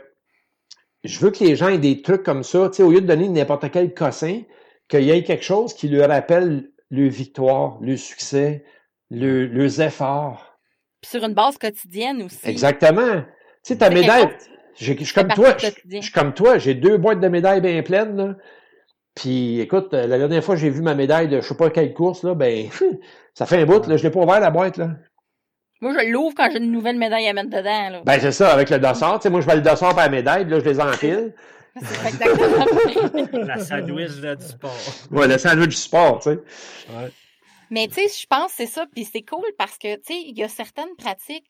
[1.03, 3.07] je veux que les gens aient des trucs comme ça, tu sais, au lieu de
[3.07, 4.41] donner n'importe quel cossin,
[4.87, 8.63] qu'il y ait quelque chose qui leur rappelle le victoire, le succès,
[9.09, 10.57] le, leurs efforts.
[11.01, 12.47] Puis sur une base quotidienne aussi.
[12.47, 13.21] Exactement.
[13.21, 14.29] Tu sais, ta médaille,
[14.75, 18.15] je suis comme toi, je suis comme toi, j'ai deux boîtes de médailles bien pleines,
[18.15, 18.35] là.
[19.15, 21.93] Puis, écoute, la dernière fois que j'ai vu ma médaille de je sais pas quelle
[21.93, 22.69] course, là, ben,
[23.33, 23.97] ça fait un bout, là.
[23.97, 24.91] Je l'ai pas ouvert, la boîte, là.
[25.81, 28.01] Moi, je l'ouvre quand j'ai une nouvelle médaille à mettre dedans, là.
[28.05, 29.19] Ben, c'est ça, avec le dossard.
[29.19, 31.33] Tu sais, moi, je vais le dossard par la médaille, puis là, je les empile.
[31.81, 34.75] C'est exactement La sandwich là, du sport.
[35.09, 36.39] Ouais, le sandwich du sport, tu sais.
[36.89, 37.11] Ouais.
[37.71, 40.21] Mais tu sais, je pense que c'est ça, puis c'est cool parce que tu sais,
[40.27, 41.49] il y a certaines pratiques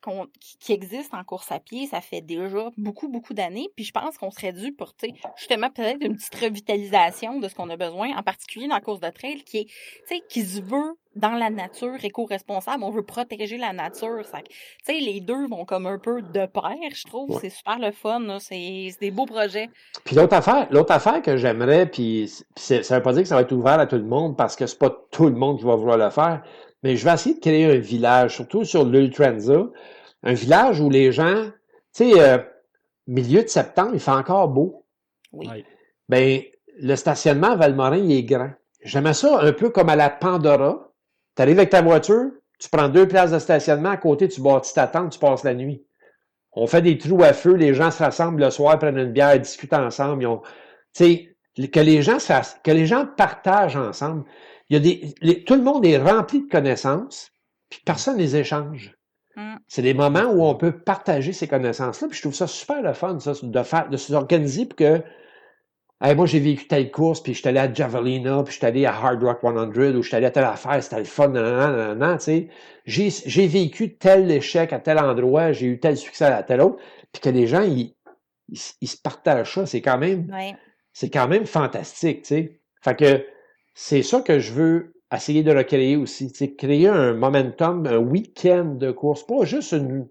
[0.59, 4.19] qui, existent en course à pied, ça fait déjà beaucoup beaucoup d'années, puis je pense
[4.19, 7.75] qu'on serait dû pour tu sais, justement peut-être une petite revitalisation de ce qu'on a
[7.75, 9.73] besoin, en particulier dans la course de trail qui est tu
[10.05, 14.24] sais qui se veut dans la nature éco-responsable, on veut protéger la nature.
[14.24, 17.38] Tu sais, les deux vont comme un peu de pair, je trouve.
[17.41, 19.70] C'est super le fun, c'est des beaux projets.
[20.05, 23.41] Puis l'autre affaire, l'autre affaire que j'aimerais, puis ça veut pas dire que ça va
[23.41, 25.76] être ouvert à tout le monde parce que c'est pas tout le monde qui va
[25.76, 26.43] vouloir le faire,
[26.84, 29.70] mais je vais essayer de créer un village, surtout sur l'Ultranza,
[30.24, 31.45] un village où les gens,
[31.93, 32.38] tu sais, euh,
[33.07, 34.86] milieu de septembre, il fait encore beau.
[35.34, 35.47] Oui.
[36.09, 36.41] Ben,
[36.80, 38.51] le stationnement à Valmorin, il est grand.
[38.84, 40.90] J'aimais ça un peu comme à la Pandora.
[41.36, 44.73] Tu arrives avec ta voiture, tu prends deux places de stationnement, à côté, tu bâtis
[44.73, 45.84] ta tente, tu passes la nuit.
[46.53, 49.39] On fait des trous à feu, les gens se rassemblent le soir, prennent une bière,
[49.39, 50.27] discutent ensemble.
[50.93, 52.17] Tu sais, que les gens
[52.63, 54.25] que les gens partagent ensemble.
[54.69, 57.32] Il y a des, tout le monde est rempli de connaissances,
[57.69, 58.95] puis personne ne les échange.
[59.36, 59.55] Mm.
[59.67, 62.07] C'est des moments où on peut partager ces connaissances-là.
[62.07, 65.01] Puis je trouve ça super le fun, ça, de faire, de s'organiser pour que
[66.01, 68.85] moi, j'ai vécu telle course, puis je suis allé à Javelina, puis je suis allé
[68.85, 71.97] à Hard Rock 100, ou je suis allé à telle affaire, c'était le fun, nan,
[71.97, 72.49] nan, tu sais.
[72.85, 76.81] J'ai, j'ai vécu tel échec à tel endroit, j'ai eu tel succès à tel autre,
[77.11, 77.93] puis que les gens, ils,
[78.49, 80.27] ils, se partagent ça, c'est quand même,
[80.91, 82.61] c'est quand même fantastique, tu sais.
[82.81, 83.25] Fait que
[83.75, 87.97] c'est ça que je veux essayer de recréer aussi, tu sais, créer un momentum, un
[87.97, 90.07] week-end de course, pas juste une,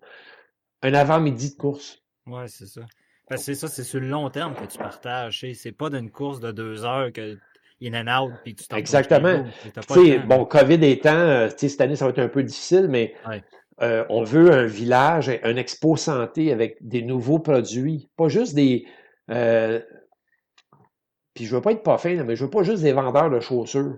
[0.82, 2.00] un avant-midi de course.
[2.26, 2.82] Ouais, c'est ça
[3.36, 5.44] c'est ça, c'est sur le long terme que tu partages.
[5.54, 7.38] C'est pas d'une course de deux heures que
[7.82, 9.44] in and out puis tu Exactement.
[9.92, 13.14] Tu bon, COVID étant, euh, cette année, ça va être un peu difficile, mais
[13.82, 18.08] euh, on veut un village, un expo santé avec des nouveaux produits.
[18.16, 18.84] Pas juste des.
[19.30, 19.80] Euh,
[21.34, 23.40] puis je veux pas être pas fin, mais je veux pas juste des vendeurs de
[23.40, 23.96] chaussures.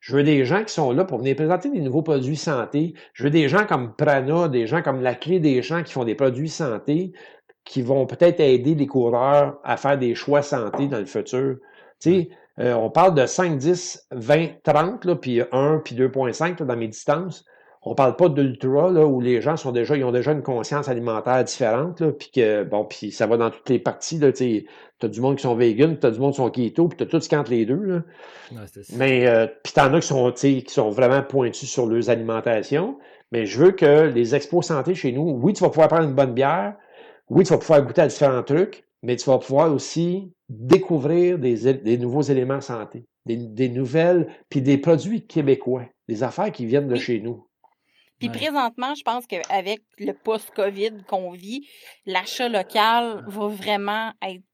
[0.00, 2.94] Je veux des gens qui sont là pour venir présenter des nouveaux produits santé.
[3.12, 6.02] Je veux des gens comme Prana, des gens comme la clé des gens qui font
[6.02, 7.12] des produits santé,
[7.64, 11.56] qui vont peut-être aider les coureurs à faire des choix santé dans le futur.
[12.00, 16.62] Tu sais, euh, on parle de 5, 10, 20, 30, là, puis 1, puis 2.5
[16.62, 17.44] dans mes distances.
[17.84, 20.88] On parle pas d'ultra, là, où les gens sont déjà, ils ont déjà une conscience
[20.88, 24.66] alimentaire différente, là, puis que, bon, puis ça va dans toutes les parties, là, tu
[25.02, 27.02] as du monde qui sont vegan, tu as du monde qui sont keto, puis tu
[27.02, 28.02] as tout ce qui entre les deux, là.
[28.96, 32.98] mais, euh, puis t'en as qui sont, qui sont vraiment pointus sur leurs alimentations.
[33.32, 36.14] Mais je veux que les expos santé chez nous, oui, tu vas pouvoir prendre une
[36.14, 36.74] bonne bière,
[37.32, 41.96] oui, tu vas pouvoir goûter à différents trucs, mais tu vas pouvoir aussi découvrir des,
[41.96, 47.20] nouveaux éléments santé, des, nouvelles, puis des produits québécois, des affaires qui viennent de chez
[47.20, 47.48] nous.
[48.18, 51.66] Puis présentement, je pense qu'avec le post-COVID qu'on vit,
[52.04, 54.44] l'achat local va vraiment être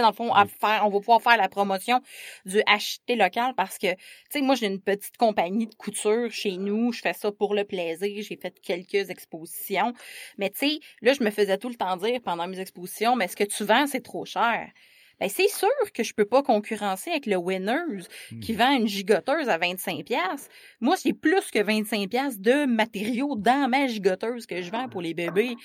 [0.00, 2.00] dans le fond, à faire, on va pouvoir faire la promotion
[2.44, 3.98] du acheter local parce que, tu
[4.30, 6.92] sais, moi, j'ai une petite compagnie de couture chez nous.
[6.92, 8.22] Je fais ça pour le plaisir.
[8.22, 9.92] J'ai fait quelques expositions.
[10.38, 13.28] Mais, tu sais, là, je me faisais tout le temps dire pendant mes expositions, mais
[13.28, 14.68] ce que tu vends, c'est trop cher
[15.20, 18.06] ben c'est sûr que je peux pas concurrencer avec le Winners
[18.40, 18.56] qui hmm.
[18.56, 20.48] vend une gigoteuse à 25 pièces.
[20.80, 25.02] Moi, c'est plus que 25 pièces de matériaux dans ma gigoteuse que je vends pour
[25.02, 25.56] les bébés.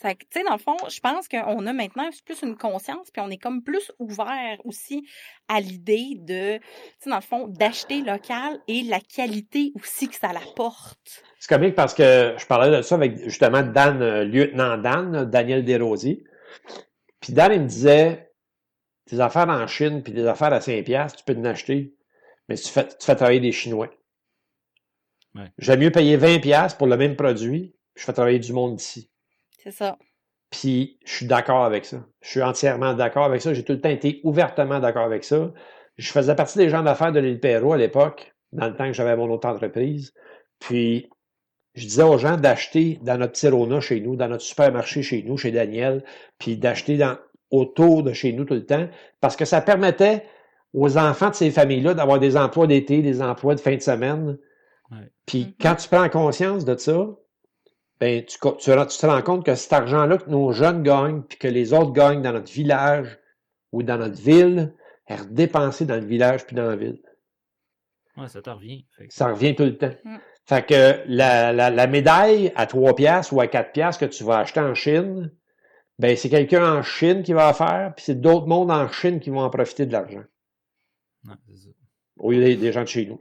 [0.00, 3.30] Tu sais, dans le fond, je pense qu'on a maintenant plus une conscience, puis on
[3.30, 5.06] est comme plus ouvert aussi
[5.48, 6.64] à l'idée de, tu
[7.00, 11.22] sais, dans le fond, d'acheter local et la qualité aussi que ça l'apporte.
[11.38, 15.64] C'est comique parce que je parlais de ça avec justement Dan, euh, lieutenant Dan, Daniel
[15.64, 16.24] Desrosiers.
[17.20, 18.30] Puis Dan, il me disait,
[19.06, 21.94] tes affaires en Chine puis des affaires à 5$, tu peux en acheter,
[22.48, 23.90] mais tu fais, tu fais travailler des Chinois.
[25.58, 29.10] J'aime mieux payer 20$ pour le même produit, je fais travailler du monde d'ici.
[29.58, 29.98] C'est ça.
[30.50, 32.06] Puis je suis d'accord avec ça.
[32.20, 33.52] Je suis entièrement d'accord avec ça.
[33.52, 35.52] J'ai tout le temps été ouvertement d'accord avec ça.
[35.96, 38.92] Je faisais partie des gens d'affaires de l'île Perrault à l'époque, dans le temps que
[38.92, 40.12] j'avais mon autre entreprise.
[40.60, 41.10] Puis
[41.74, 45.36] je disais aux gens d'acheter dans notre Tirona chez nous, dans notre supermarché chez nous,
[45.36, 46.04] chez Daniel,
[46.38, 47.18] puis d'acheter dans
[47.54, 48.88] autour de chez nous tout le temps,
[49.20, 50.24] parce que ça permettait
[50.72, 54.38] aux enfants de ces familles-là d'avoir des emplois d'été, des emplois de fin de semaine.
[55.26, 55.54] Puis mm-hmm.
[55.60, 57.06] quand tu prends conscience de ça,
[58.00, 61.48] ben, tu, tu, te rends compte que cet argent-là que nos jeunes gagnent, puis que
[61.48, 63.18] les autres gagnent dans notre village
[63.72, 64.74] ou dans notre ville,
[65.06, 67.00] est redépensé dans le village puis dans la ville.
[68.16, 68.84] Ouais, ça te revient.
[69.08, 69.94] Ça revient tout le temps.
[70.04, 70.16] Mm.
[70.46, 74.24] Fait que la, la, la, médaille à 3 piastres ou à 4 piastres que tu
[74.24, 75.30] vas acheter en Chine,
[75.98, 79.20] ben c'est quelqu'un en Chine qui va en faire, puis c'est d'autres mondes en Chine
[79.20, 80.24] qui vont en profiter de l'argent.
[82.18, 83.20] Au lieu des gens de chez nous.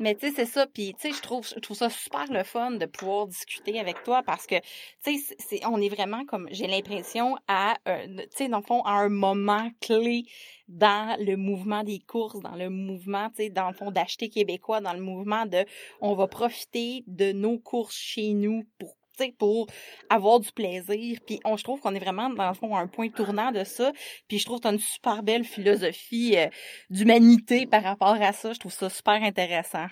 [0.00, 0.66] Mais tu sais, c'est ça.
[0.66, 4.02] Puis tu sais, je trouve, je trouve ça super le fun de pouvoir discuter avec
[4.04, 4.56] toi parce que
[5.04, 8.82] tu sais, on est vraiment comme, j'ai l'impression à, euh, tu sais, dans le fond,
[8.82, 10.24] à un moment clé
[10.68, 14.80] dans le mouvement des courses, dans le mouvement, tu sais, dans le fond d'acheter québécois,
[14.80, 15.64] dans le mouvement de,
[16.00, 18.97] on va profiter de nos courses chez nous pour
[19.38, 19.66] pour
[20.10, 21.18] avoir du plaisir.
[21.26, 23.64] Puis on, je trouve qu'on est vraiment, dans le fond, à un point tournant de
[23.64, 23.92] ça.
[24.28, 26.46] Puis je trouve que tu as une super belle philosophie euh,
[26.90, 28.52] d'humanité par rapport à ça.
[28.52, 29.86] Je trouve ça super intéressant.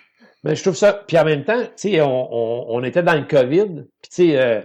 [0.44, 0.92] Mais je trouve ça.
[0.92, 3.84] Puis en même temps, tu sais, on, on, était dans le COVID.
[4.02, 4.62] Puis tu sais, euh,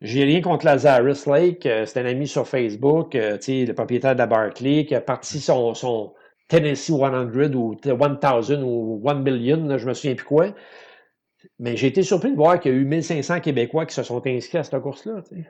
[0.00, 1.66] j'ai rien contre Lazarus Lake.
[1.66, 5.00] Euh, c'est un ami sur Facebook, tu sais, le propriétaire de la Barclay, qui a
[5.00, 6.14] parti son, son
[6.48, 10.54] Tennessee 100 ou 1000 ou 1 million, je me souviens plus quoi
[11.58, 14.24] Mais j'ai été surpris de voir qu'il y a eu 1500 Québécois qui se sont
[14.26, 15.22] inscrits à cette course-là.
[15.30, 15.44] Tu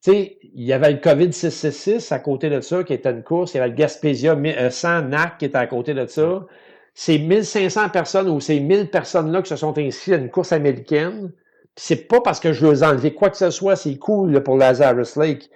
[0.00, 3.54] sais, il y avait le COVID 666 à côté de ça, qui était une course.
[3.54, 4.36] Il y avait le Gaspésia
[4.70, 6.46] 100 euh, NAC qui était à côté de ça.
[6.94, 11.32] Ces 1500 personnes ou ces 1000 personnes-là qui se sont inscrites à une course américaine,
[11.76, 15.16] c'est pas parce que je veux enlever quoi que ce soit, c'est cool pour Lazarus
[15.16, 15.48] Lake.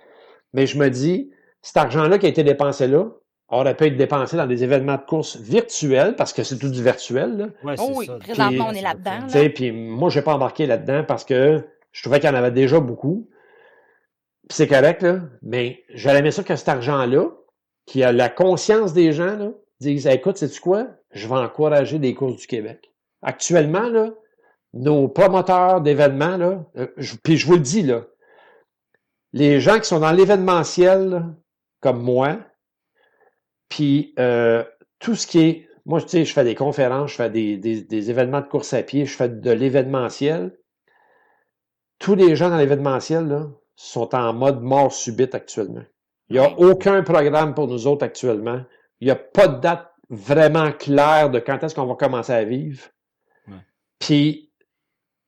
[0.55, 1.31] Mais je me dis,
[1.61, 3.11] cet argent-là qui a été dépensé là,
[3.49, 6.83] aurait pu être dépensé dans des événements de course virtuels, parce que c'est tout du
[6.83, 7.53] virtuel.
[7.65, 9.51] oh oui, présentement, on est là-dedans.
[9.55, 12.51] Puis moi, je n'ai pas embarqué là-dedans parce que je trouvais qu'il y en avait
[12.51, 13.29] déjà beaucoup.
[14.49, 17.31] C'est correct, là, mais j'allais mettre ça que cet argent-là,
[17.87, 20.89] qui a la conscience des gens, là, disent Écoute, sais-tu quoi?
[21.13, 22.93] Je vais encourager des courses du Québec.
[23.23, 24.11] Actuellement, là,
[24.75, 26.87] nos promoteurs d'événements, là, euh,
[27.23, 28.05] puis je vous le dis, là,
[29.33, 31.25] les gens qui sont dans l'événementiel,
[31.81, 32.39] comme moi,
[33.69, 34.65] puis euh,
[34.99, 35.69] tout ce qui est.
[35.85, 38.83] Moi, tu sais, je fais des conférences, je fais des, des, événements de course à
[38.83, 40.59] pied, je fais de l'événementiel.
[42.01, 43.47] Tous les gens dans l'événementiel là,
[43.77, 45.85] sont en mode mort subite actuellement.
[46.29, 48.63] Il n'y a aucun programme pour nous autres actuellement.
[49.01, 52.45] Il n'y a pas de date vraiment claire de quand est-ce qu'on va commencer à
[52.45, 52.83] vivre.
[53.99, 54.53] Puis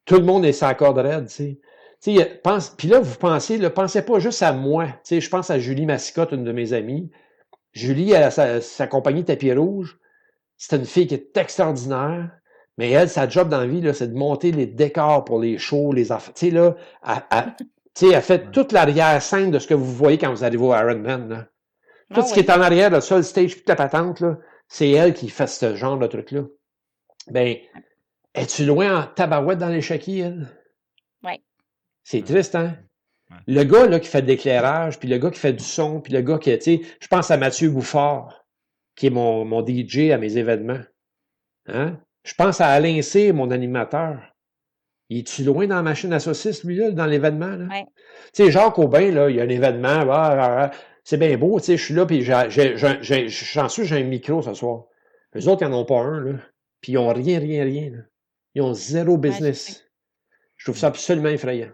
[0.05, 1.59] tout le monde est sa corde raide, tu
[2.01, 2.41] sais.
[2.43, 4.87] Pense, puis là, vous pensez, ne pensez pas juste à moi.
[4.87, 7.11] Tu sais, je pense à Julie Massicotte, une de mes amies.
[7.79, 9.99] Julie, elle, sa, sa compagnie Tapis Rouge,
[10.57, 12.31] c'est une fille qui est extraordinaire.
[12.77, 15.93] Mais elle, sa job dans la vie, c'est de monter les décors pour les shows,
[15.93, 16.35] les affaires.
[16.35, 17.55] Tu sais, là, elle,
[18.01, 21.29] elle fait toute l'arrière-scène de ce que vous voyez quand vous arrivez au Ironman.
[21.29, 21.47] Là.
[22.15, 24.23] Tout ah ce qui est en arrière, le seul stage, toute la patente,
[24.69, 26.43] c'est elle qui fait ce genre de truc-là.
[27.31, 27.57] Ben,
[28.35, 30.49] es-tu loin en tabarouette dans l'échiquier, elle?
[31.25, 31.43] Oui.
[32.05, 32.77] C'est triste, hein?
[33.47, 36.13] Le gars là, qui fait de l'éclairage, puis le gars qui fait du son, puis
[36.13, 38.45] le gars qui, tu sais, je pense à Mathieu Bouffard,
[38.97, 40.81] qui est mon, mon DJ à mes événements.
[41.67, 41.99] Hein?
[42.25, 44.35] Je pense à Alain C, mon animateur.
[45.11, 47.57] Il est-tu loin dans la machine à saucisse, lui, là, dans l'événement?
[47.57, 47.67] Là?
[47.67, 47.85] Ouais.
[48.35, 50.71] Tu sais, Jacques Aubin, là, il y a un événement, ah, ah, ah,
[51.05, 54.43] c'est bien beau, tu sais, je suis là, puis je suis chanceux, j'ai un micro
[54.43, 54.85] ce soir.
[55.35, 56.33] Les autres, ils n'en ont pas un, là.
[56.81, 57.91] Puis ils n'ont rien, rien, rien.
[57.91, 57.99] Là.
[58.55, 59.85] Ils ont zéro business.
[60.57, 61.71] je trouve ça absolument effrayant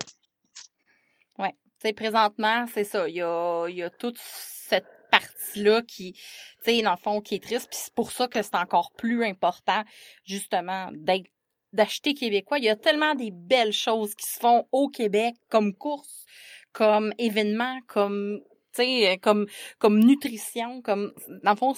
[1.92, 3.08] présentement, c'est ça.
[3.08, 6.20] Il y a, il y a toute cette partie-là qui, tu
[6.64, 7.68] sais, dans le fond, qui est triste.
[7.68, 9.82] Puis c'est pour ça que c'est encore plus important,
[10.24, 11.26] justement, d'être
[11.72, 12.58] d'acheter québécois.
[12.58, 16.24] Il y a tellement des belles choses qui se font au Québec comme course,
[16.72, 18.40] comme événement, comme
[18.72, 19.46] tu sais, comme
[19.78, 21.12] comme nutrition, comme
[21.42, 21.74] dans le fond,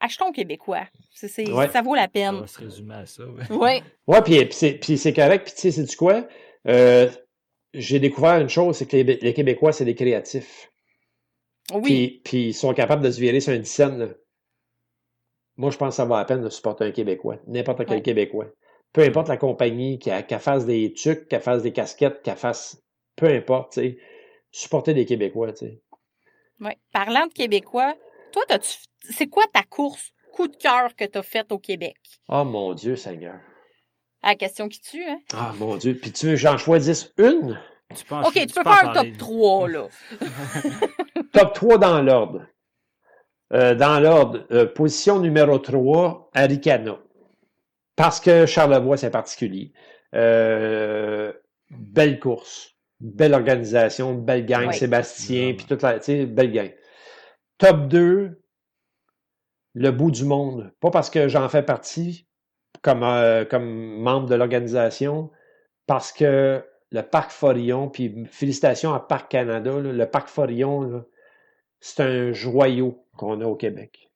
[0.00, 0.86] achetons québécois.
[1.12, 2.34] Ça vaut la peine.
[2.34, 3.24] Ça va se résumer à ça.
[3.26, 3.56] Oui.
[3.56, 3.82] Ouais.
[4.06, 5.44] ouais, puis, c'est, puis c'est correct.
[5.46, 6.26] Puis tu sais, c'est du quoi?
[6.66, 7.10] Euh,
[7.74, 10.70] j'ai découvert une chose, c'est que les, Québécois, c'est des créatifs.
[11.72, 12.20] Oui.
[12.24, 14.14] Puis, ils sont capables de se virer sur une scène.
[15.56, 18.46] Moi, je pense que ça vaut la peine de supporter un Québécois, n'importe quel Québécois.
[18.92, 22.82] Peu importe la compagnie, qu'elle fasse des trucs, qu'elle fasse des casquettes, qu'elle fasse.
[23.16, 23.98] Peu importe, tu sais.
[24.50, 25.82] Supporter des Québécois, tu sais.
[26.60, 26.72] Oui.
[26.92, 27.94] Parlant de Québécois,
[28.32, 28.42] toi,
[29.00, 31.96] c'est quoi ta course coup de cœur que tu as faite au Québec?
[32.28, 33.40] Oh mon Dieu, Seigneur
[34.28, 35.18] la question qui tue, hein?
[35.34, 35.94] Ah, mon Dieu.
[36.00, 37.58] Puis tu veux que j'en choisisse une?
[37.90, 39.88] OK, tu, peux faire un top 3, là.
[41.32, 42.46] top 3 dans l'ordre.
[43.52, 46.98] Euh, dans l'ordre, euh, position numéro 3, Aricana.
[47.94, 49.72] Parce que Charlevoix, c'est particulier.
[50.14, 51.32] Euh,
[51.70, 56.72] belle course, belle organisation, belle gang, Sébastien, puis toute la, tu sais, belle gang.
[57.58, 58.42] Top 2,
[59.74, 60.72] le bout du monde.
[60.80, 62.26] Pas parce que j'en fais partie,
[62.84, 65.30] comme, euh, comme membre de l'organisation
[65.86, 71.04] parce que le Parc Forillon, puis félicitations à Parc Canada, le Parc Forillon,
[71.80, 74.10] c'est un joyau qu'on a au Québec.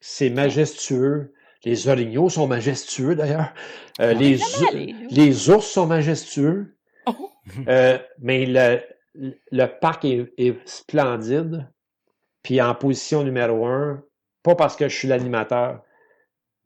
[0.00, 1.34] C'est majestueux.
[1.64, 3.52] Les orignaux sont majestueux d'ailleurs.
[4.00, 4.38] Euh, les,
[5.10, 6.74] les ours sont majestueux.
[7.06, 7.30] Oh.
[7.68, 8.80] Euh, mais le,
[9.52, 11.70] le parc est, est, splendide.
[12.42, 14.02] Puis en position numéro un,
[14.42, 15.82] pas parce que je suis l'animateur,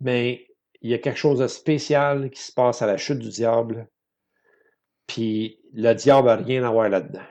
[0.01, 0.50] mais
[0.83, 3.89] il y a quelque chose de spécial qui se passe à la chute du diable.
[5.07, 7.25] Puis le diable n'a rien à voir là-dedans.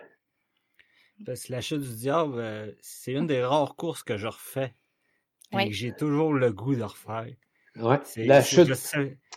[1.26, 4.74] Parce que la chute du diable, euh, c'est une des rares courses que je refais.
[5.58, 7.28] Et j'ai toujours le goût de refaire.
[7.76, 8.68] Ouais, la chute...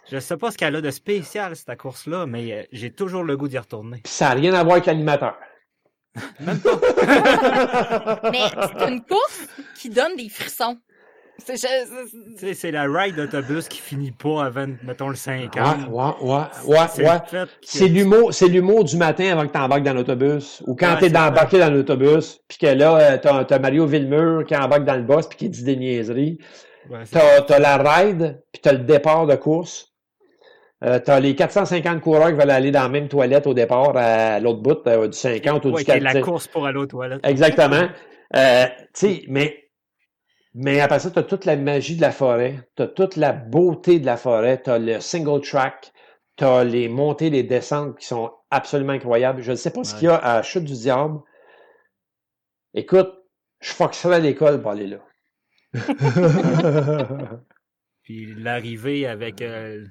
[0.09, 3.23] Je ne sais, pas ce qu'elle a de spécial, cette course-là, mais euh, j'ai toujours
[3.23, 4.03] le goût d'y retourner.
[4.05, 5.37] ça n'a rien à voir avec l'animateur.
[6.41, 6.71] Même pas.
[8.31, 9.47] mais c'est une course
[9.77, 10.79] qui donne des frissons.
[11.45, 15.76] C'est la ride d'autobus qui finit pas avant, mettons, le 5 ans.
[15.90, 17.47] Ouais, ouais, ouais, ouais.
[17.62, 20.62] C'est l'humour, c'est l'humour du matin avant que tu embarques dans l'autobus.
[20.66, 24.45] Ou quand tu es embarqué dans l'autobus, puis que là, euh, t'as as Mario Villemur
[24.45, 26.38] qui embarque dans le boss puis qui dit des niaiseries.
[27.11, 29.93] t'as as la ride, puis t'as le départ de course.
[30.84, 33.97] Euh, tu as les 450 coureurs qui veulent aller dans la même toilette au départ
[33.97, 36.03] à l'autre bout euh, du 50 ou du 4.
[36.03, 37.20] la course pour aller aux toilettes.
[37.22, 37.88] Exactement.
[38.34, 38.64] euh,
[39.28, 39.62] mais,
[40.55, 43.32] mais après ça, tu as toute la magie de la forêt, tu as toute la
[43.32, 45.92] beauté de la forêt, tu as le single track,
[46.36, 49.42] tu as les montées, les descentes qui sont absolument incroyables.
[49.42, 51.20] Je ne sais pas ce qu'il y a à Chute du Diable.
[52.74, 53.12] Écoute,
[53.61, 54.98] je fonctionne à l'école pour aller là.
[58.03, 59.86] Puis l'arrivée avec euh,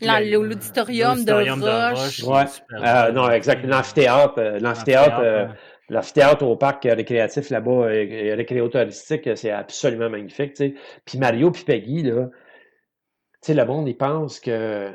[0.00, 2.22] l'auditorium de, Roche.
[2.22, 2.44] ouais.
[2.72, 3.64] Euh, non, exact.
[3.64, 5.46] L'amphithéâtre, euh, l'amphithéâtre, euh,
[5.88, 10.56] l'amphithéâtre au parc récréatif là-bas, récréo-touristique, c'est absolument magnifique.
[10.56, 10.74] sais.
[11.04, 12.28] Puis Mario puis Peggy, là,
[13.40, 14.92] tu sais, le monde, il pense que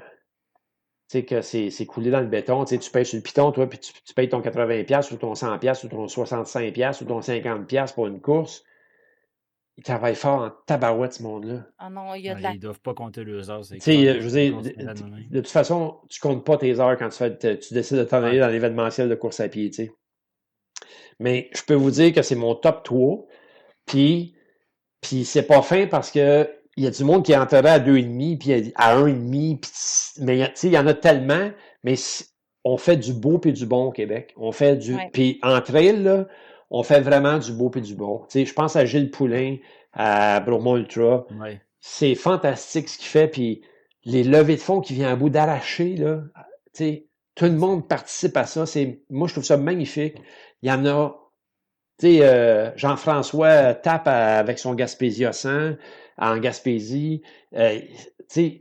[1.22, 2.66] que c'est coulé dans le béton.
[2.66, 5.86] Tu payes sur le piton, toi, puis tu, tu payes ton 80$ ou ton $100$
[5.86, 8.64] ou ton 65$ ou ton 50$ pour une course.
[9.78, 11.66] Ils travaillent fort en tabarouette, ce monde-là.
[11.80, 12.54] Ah non, il y a de la...
[12.54, 13.62] Ils doivent pas compter leurs heures.
[13.62, 17.18] Tu sais, je veux dire, de, toute façon, tu comptes pas tes heures quand tu,
[17.18, 19.92] fais, tu décides de t'en aller dans l'événementiel de course à pied, tu sais.
[21.20, 23.26] Mais je peux vous dire que c'est mon top 3.
[23.86, 24.36] Puis,
[25.02, 27.80] puis c'est pas fin parce que il y a du monde qui est enterré à
[27.80, 29.60] 2,5 puis à 1,5.
[29.60, 29.72] Puis,
[30.24, 31.52] mais il y en a tellement,
[31.84, 31.96] mais
[32.64, 34.34] on fait du beau puis du bon au Québec.
[34.38, 34.96] On fait du.
[35.12, 36.28] Puis entre elles, là,
[36.72, 38.26] on fait vraiment du beau et du bon.
[38.34, 39.58] je pense à Gilles Poulain,
[39.94, 41.28] à Bromont Ultra.
[41.80, 43.28] C'est fantastique ce qu'il fait.
[43.28, 43.62] Puis
[44.06, 46.22] les levées de fonds qui viennent à bout d'arracher, là,
[47.36, 48.66] tout le monde participe à ça.
[48.66, 50.18] C'est, moi, je trouve ça magnifique.
[50.62, 51.12] Il y en a,
[52.04, 55.76] euh, Jean-François tape avec son Gaspésia 100
[56.18, 57.22] en Gaspésie.
[57.56, 57.80] Euh,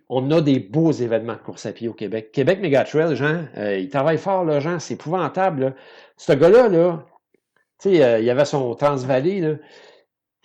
[0.09, 2.33] on a des beaux événements de course à pied au Québec.
[2.33, 5.75] Québec Megatrail, Jean, euh, il travaille fort, là, Jean, c'est épouvantable.
[6.17, 7.07] Ce gars-là, là,
[7.81, 9.55] tu sais, euh, il avait son Transvalley, là.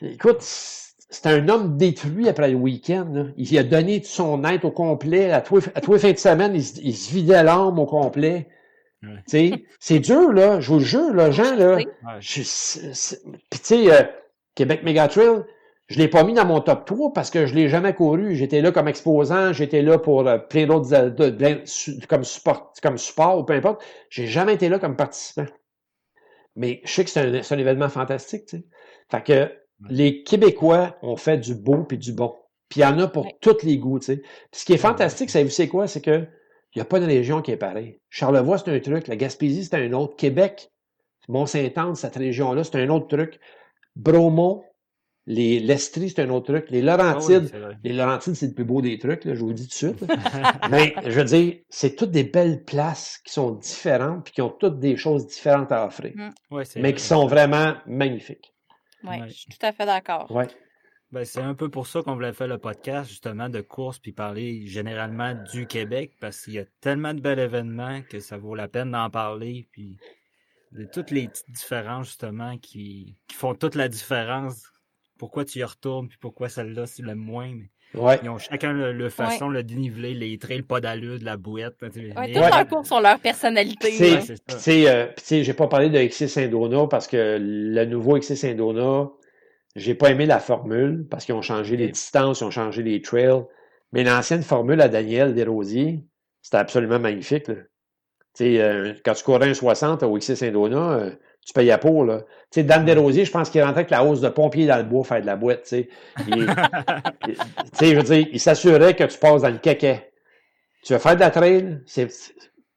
[0.01, 0.41] Écoute,
[1.09, 3.31] c'est un homme détruit après le week-end.
[3.37, 5.31] Il a donné son être au complet.
[5.31, 8.49] À tous, les fins de semaine, il, se vidait l'âme au complet.
[9.25, 10.59] sais, C'est dur, là.
[10.59, 11.77] Je vous le jure, là, Jean, là.
[11.77, 14.03] Puis, tu sais, euh,
[14.55, 15.43] Québec Megatrail,
[15.87, 18.35] je l'ai pas mis dans mon top 3 parce que je l'ai jamais couru.
[18.35, 20.89] J'étais là comme exposant, j'étais là pour euh, plein d'autres,
[22.07, 23.81] comme support, comme support ou peu importe.
[24.09, 25.45] J'ai jamais été là comme participant.
[26.57, 28.63] Mais je sais que c'est un, événement fantastique, tu sais.
[29.09, 32.35] Fait que les Québécois ont fait du beau puis du bon.
[32.69, 34.21] Puis il y en a pour tous les goûts, tu sais.
[34.51, 35.87] ce qui est fantastique, c'est quoi?
[35.87, 36.27] C'est que
[36.75, 37.99] il n'y a pas de région qui est pareille.
[38.09, 39.07] Charlevoix, c'est un truc.
[39.07, 40.15] La Gaspésie, c'est un autre.
[40.15, 40.69] Québec,
[41.27, 43.39] Mont-Saint-Anne, cette région-là, c'est un autre truc.
[43.95, 44.63] Bromont,
[45.25, 46.69] les l'Estrie, c'est un autre truc.
[46.69, 49.53] Les Laurentides, ah les Laurentides, c'est le plus beau des trucs, là, je vous le
[49.53, 50.05] dis tout de suite.
[50.71, 54.49] Mais je veux dire, c'est toutes des belles places qui sont différentes puis qui ont
[54.49, 56.13] toutes des choses différentes à offrir.
[56.15, 56.61] Mm.
[56.77, 58.53] mais qui sont vraiment magnifiques.
[59.03, 60.29] Oui, je suis tout à fait d'accord.
[60.31, 60.47] Ouais.
[61.11, 64.11] Ben, c'est un peu pour ça qu'on voulait faire le podcast, justement, de course, puis
[64.11, 68.55] parler généralement du Québec, parce qu'il y a tellement de bels événements que ça vaut
[68.55, 69.97] la peine d'en parler, puis
[70.73, 74.69] de toutes les petites différences, justement, qui, qui font toute la différence
[75.17, 77.53] pourquoi tu y retournes, puis pourquoi celle-là, c'est le moins.
[77.53, 77.69] Mais...
[77.93, 81.75] Ils ont chacun le, façon, le dénivelé, les trails, pas d'allure, de la bouette.
[81.81, 83.91] Ouais, tous leurs courses ont leur personnalité.
[84.47, 89.09] Sais, euh, j'ai pas parlé de XC Indona parce que le nouveau XC Indona,
[89.75, 93.01] j'ai pas aimé la formule parce qu'ils ont changé les distances, ils ont changé les
[93.01, 93.43] trails.
[93.93, 96.03] Mais l'ancienne formule à Daniel Desrosiers,
[96.41, 97.45] c'était absolument magnifique.
[97.45, 97.53] Tu
[98.33, 101.11] sais, euh, quand tu courais un 60 au XC Indona, euh,
[101.47, 102.19] tu payes à pour, là.
[102.51, 104.83] Tu sais, Dan Desrosiers, je pense qu'il rentrait avec la hausse de pompier dans le
[104.83, 105.89] bois faire de la boîte, tu sais.
[106.25, 107.35] tu
[107.73, 110.11] sais, je veux dire, il s'assurait que tu passes dans le caquet.
[110.83, 112.09] Tu veux faire de la trail, c'est,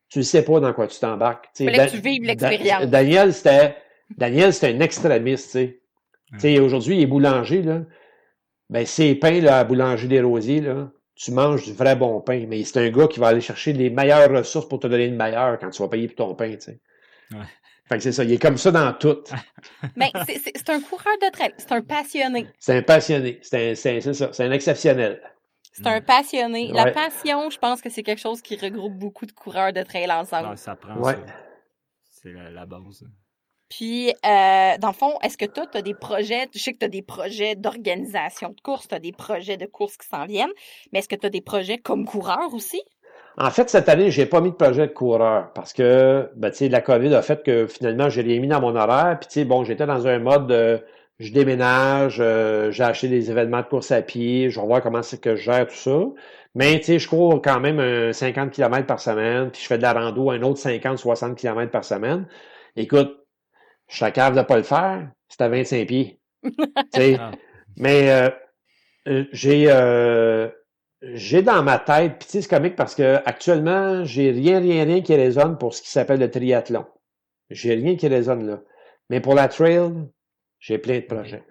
[0.08, 1.48] tu ne sais pas dans quoi tu t'embarques.
[1.52, 2.86] Tu que tu vives l'expérience.
[2.86, 3.74] Daniel, c'était,
[4.16, 5.80] Daniel, c'était un extrémiste, tu sais.
[6.34, 7.80] Tu sais, aujourd'hui, il est boulanger, là.
[8.68, 12.46] Ben, ces pains, là, à Boulanger des Rosiers, là, tu manges du vrai bon pain.
[12.48, 15.16] Mais c'est un gars qui va aller chercher les meilleures ressources pour te donner le
[15.16, 16.80] meilleur quand tu vas payer pour ton pain, tu sais.
[17.32, 17.38] Ouais.
[17.90, 19.24] Fait que c'est ça, il est comme ça dans tout.
[19.96, 22.46] Mais c'est un coureur de trail, c'est un passionné.
[22.60, 25.20] C'est un passionné, c'est ça, c'est un exceptionnel.
[25.72, 26.70] C'est un passionné.
[26.72, 30.10] La passion, je pense que c'est quelque chose qui regroupe beaucoup de coureurs de trail
[30.12, 30.56] ensemble.
[30.56, 31.16] ça prend ça.
[32.22, 33.04] C'est la, base.
[33.68, 36.78] Puis, euh, dans le fond, est-ce que toi, tu as des projets, je sais que
[36.78, 40.26] tu as des projets d'organisation de course, tu as des projets de course qui s'en
[40.26, 40.52] viennent,
[40.92, 42.82] mais est-ce que tu as des projets comme coureur aussi?
[43.38, 46.80] En fait, cette année, j'ai pas mis de projet de coureur parce que ben, la
[46.80, 49.18] COVID a fait que finalement, j'ai rien mis dans mon horaire.
[49.20, 50.82] Puis, bon, j'étais dans un mode de
[51.20, 55.02] je déménage, euh, j'ai acheté des événements de course à pied, je vais voir comment
[55.02, 56.00] c'est que je gère tout ça.
[56.54, 59.76] Mais tu sais, je cours quand même un 50 km par semaine, puis je fais
[59.76, 62.26] de la rando un autre 50-60 km par semaine.
[62.74, 63.18] Écoute,
[63.88, 66.18] je suis capable de pas le faire, c'est à 25 pieds.
[67.18, 67.30] Ah.
[67.76, 68.30] Mais euh,
[69.06, 70.48] euh,
[71.02, 75.14] j'ai dans ma tête, puis tu comique parce que actuellement, j'ai rien, rien, rien qui
[75.14, 76.86] résonne pour ce qui s'appelle le triathlon.
[77.48, 78.60] J'ai rien qui résonne là.
[79.08, 79.92] Mais pour la trail,
[80.58, 81.44] j'ai plein de projets.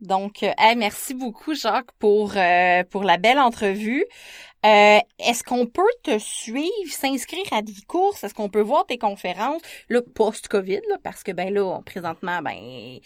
[0.00, 4.04] Donc, euh, merci beaucoup, Jacques, pour, euh, la belle entrevue.
[4.64, 8.24] Euh, est-ce qu'on peut te suivre, s'inscrire à des courses?
[8.24, 12.98] Est-ce qu'on peut voir tes conférences, le post-COVID, parce que ben là, présentement, ben,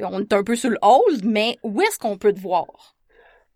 [0.00, 2.97] on est un peu sur le hold, mais où est-ce qu'on peut te voir?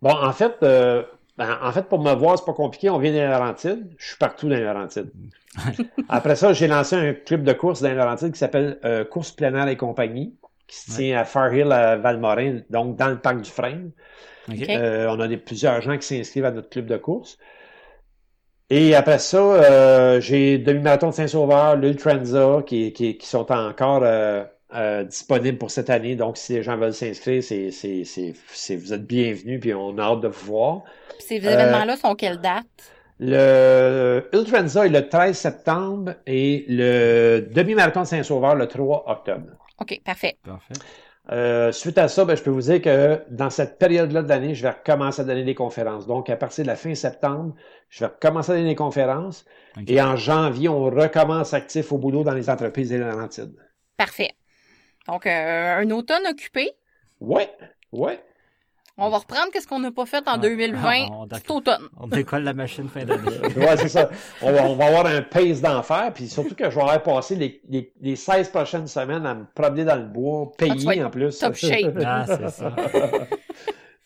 [0.02, 2.90] Bon, en fait, ben, en fait, pour me voir, c'est pas compliqué.
[2.90, 3.88] On vient des Laurentides.
[3.96, 5.10] Je suis partout dans les Laurentides.
[6.08, 8.78] Après ça, j'ai lancé un club de course dans les Laurentides qui s'appelle
[9.10, 10.34] Course plein air et compagnie
[10.72, 13.90] qui se tient à Farhill, à Valmorin, donc dans le parc du Frame.
[14.48, 17.38] Euh, on a des, plusieurs gens qui s'inscrivent à notre club de course.
[18.70, 24.44] Et après ça, euh, j'ai demi-marathon de Saint-Sauveur, l'Ultranza, qui, qui, qui, sont encore euh,
[25.04, 26.16] disponibles pour cette année.
[26.16, 30.02] Donc, si les gens veulent s'inscrire, c'est, c'est, c'est, vous êtes bienvenus, puis on a
[30.02, 30.82] hâte de vous voir.
[31.18, 32.66] Ces événements-là sont quelle date?
[33.20, 39.46] Le Ultranza est le 13 septembre et le demi-marathon de Saint-Sauveur le 3 octobre.
[39.78, 40.36] OK, parfait.
[40.44, 40.74] Parfait.
[41.30, 44.54] Euh, suite à ça, ben, je peux vous dire que dans cette période-là de l'année,
[44.56, 46.06] je vais recommencer à donner des conférences.
[46.06, 47.54] Donc, à partir de la fin septembre,
[47.90, 49.44] je vais recommencer à donner des conférences.
[49.86, 53.54] Et en janvier, on recommence actif au boulot dans les entreprises et les Laurentides.
[53.96, 54.32] Parfait.
[55.08, 56.70] Donc, euh, un automne occupé?
[57.20, 57.42] Oui,
[57.92, 58.12] oui.
[58.98, 61.88] On va reprendre qu'est-ce qu'on n'a pas fait en 2020 cet automne.
[61.98, 63.22] On décolle la machine fin d'année.
[63.56, 64.10] oui, c'est ça.
[64.42, 68.16] On va, avoir un pace d'enfer, puis surtout que je vais avoir passé les, les,
[68.16, 71.38] 16 prochaines semaines à me promener dans le bois, payé en plus.
[71.38, 71.98] Top shape.
[72.04, 72.74] ah, c'est ça.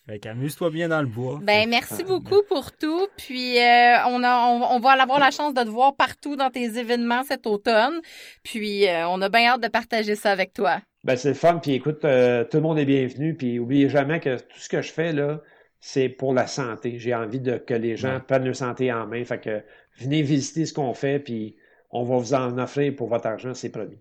[0.06, 1.40] Fait qu'amuse-toi bien dans le bois.
[1.42, 3.08] Ben, merci beaucoup pour tout.
[3.16, 6.78] Puis, euh, on, a, on, va avoir la chance de te voir partout dans tes
[6.78, 8.00] événements cet automne.
[8.44, 10.80] Puis, euh, on a bien hâte de partager ça avec toi.
[11.02, 11.58] Ben, c'est le fun.
[11.58, 13.34] Puis écoute, euh, tout le monde est bienvenu.
[13.34, 15.42] Puis oubliez jamais que tout ce que je fais, là,
[15.80, 16.98] c'est pour la santé.
[16.98, 19.24] J'ai envie de, que les gens prennent leur santé en main.
[19.24, 19.62] Fait que
[19.98, 21.56] venez visiter ce qu'on fait, puis
[21.90, 23.98] on va vous en offrir pour votre argent, c'est promis.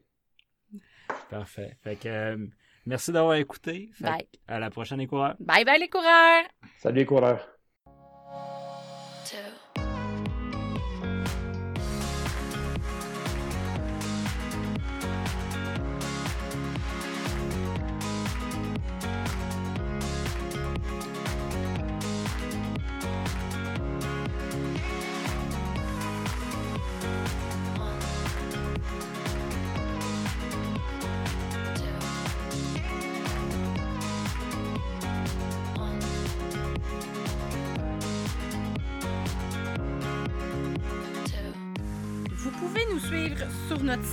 [1.29, 1.77] Parfait.
[1.83, 2.37] Fait que euh,
[2.85, 3.89] merci d'avoir écouté.
[3.99, 4.27] bye.
[4.47, 5.35] À la prochaine, les coureurs.
[5.39, 6.45] Bye bye, les coureurs.
[6.79, 7.47] Salut, les coureurs.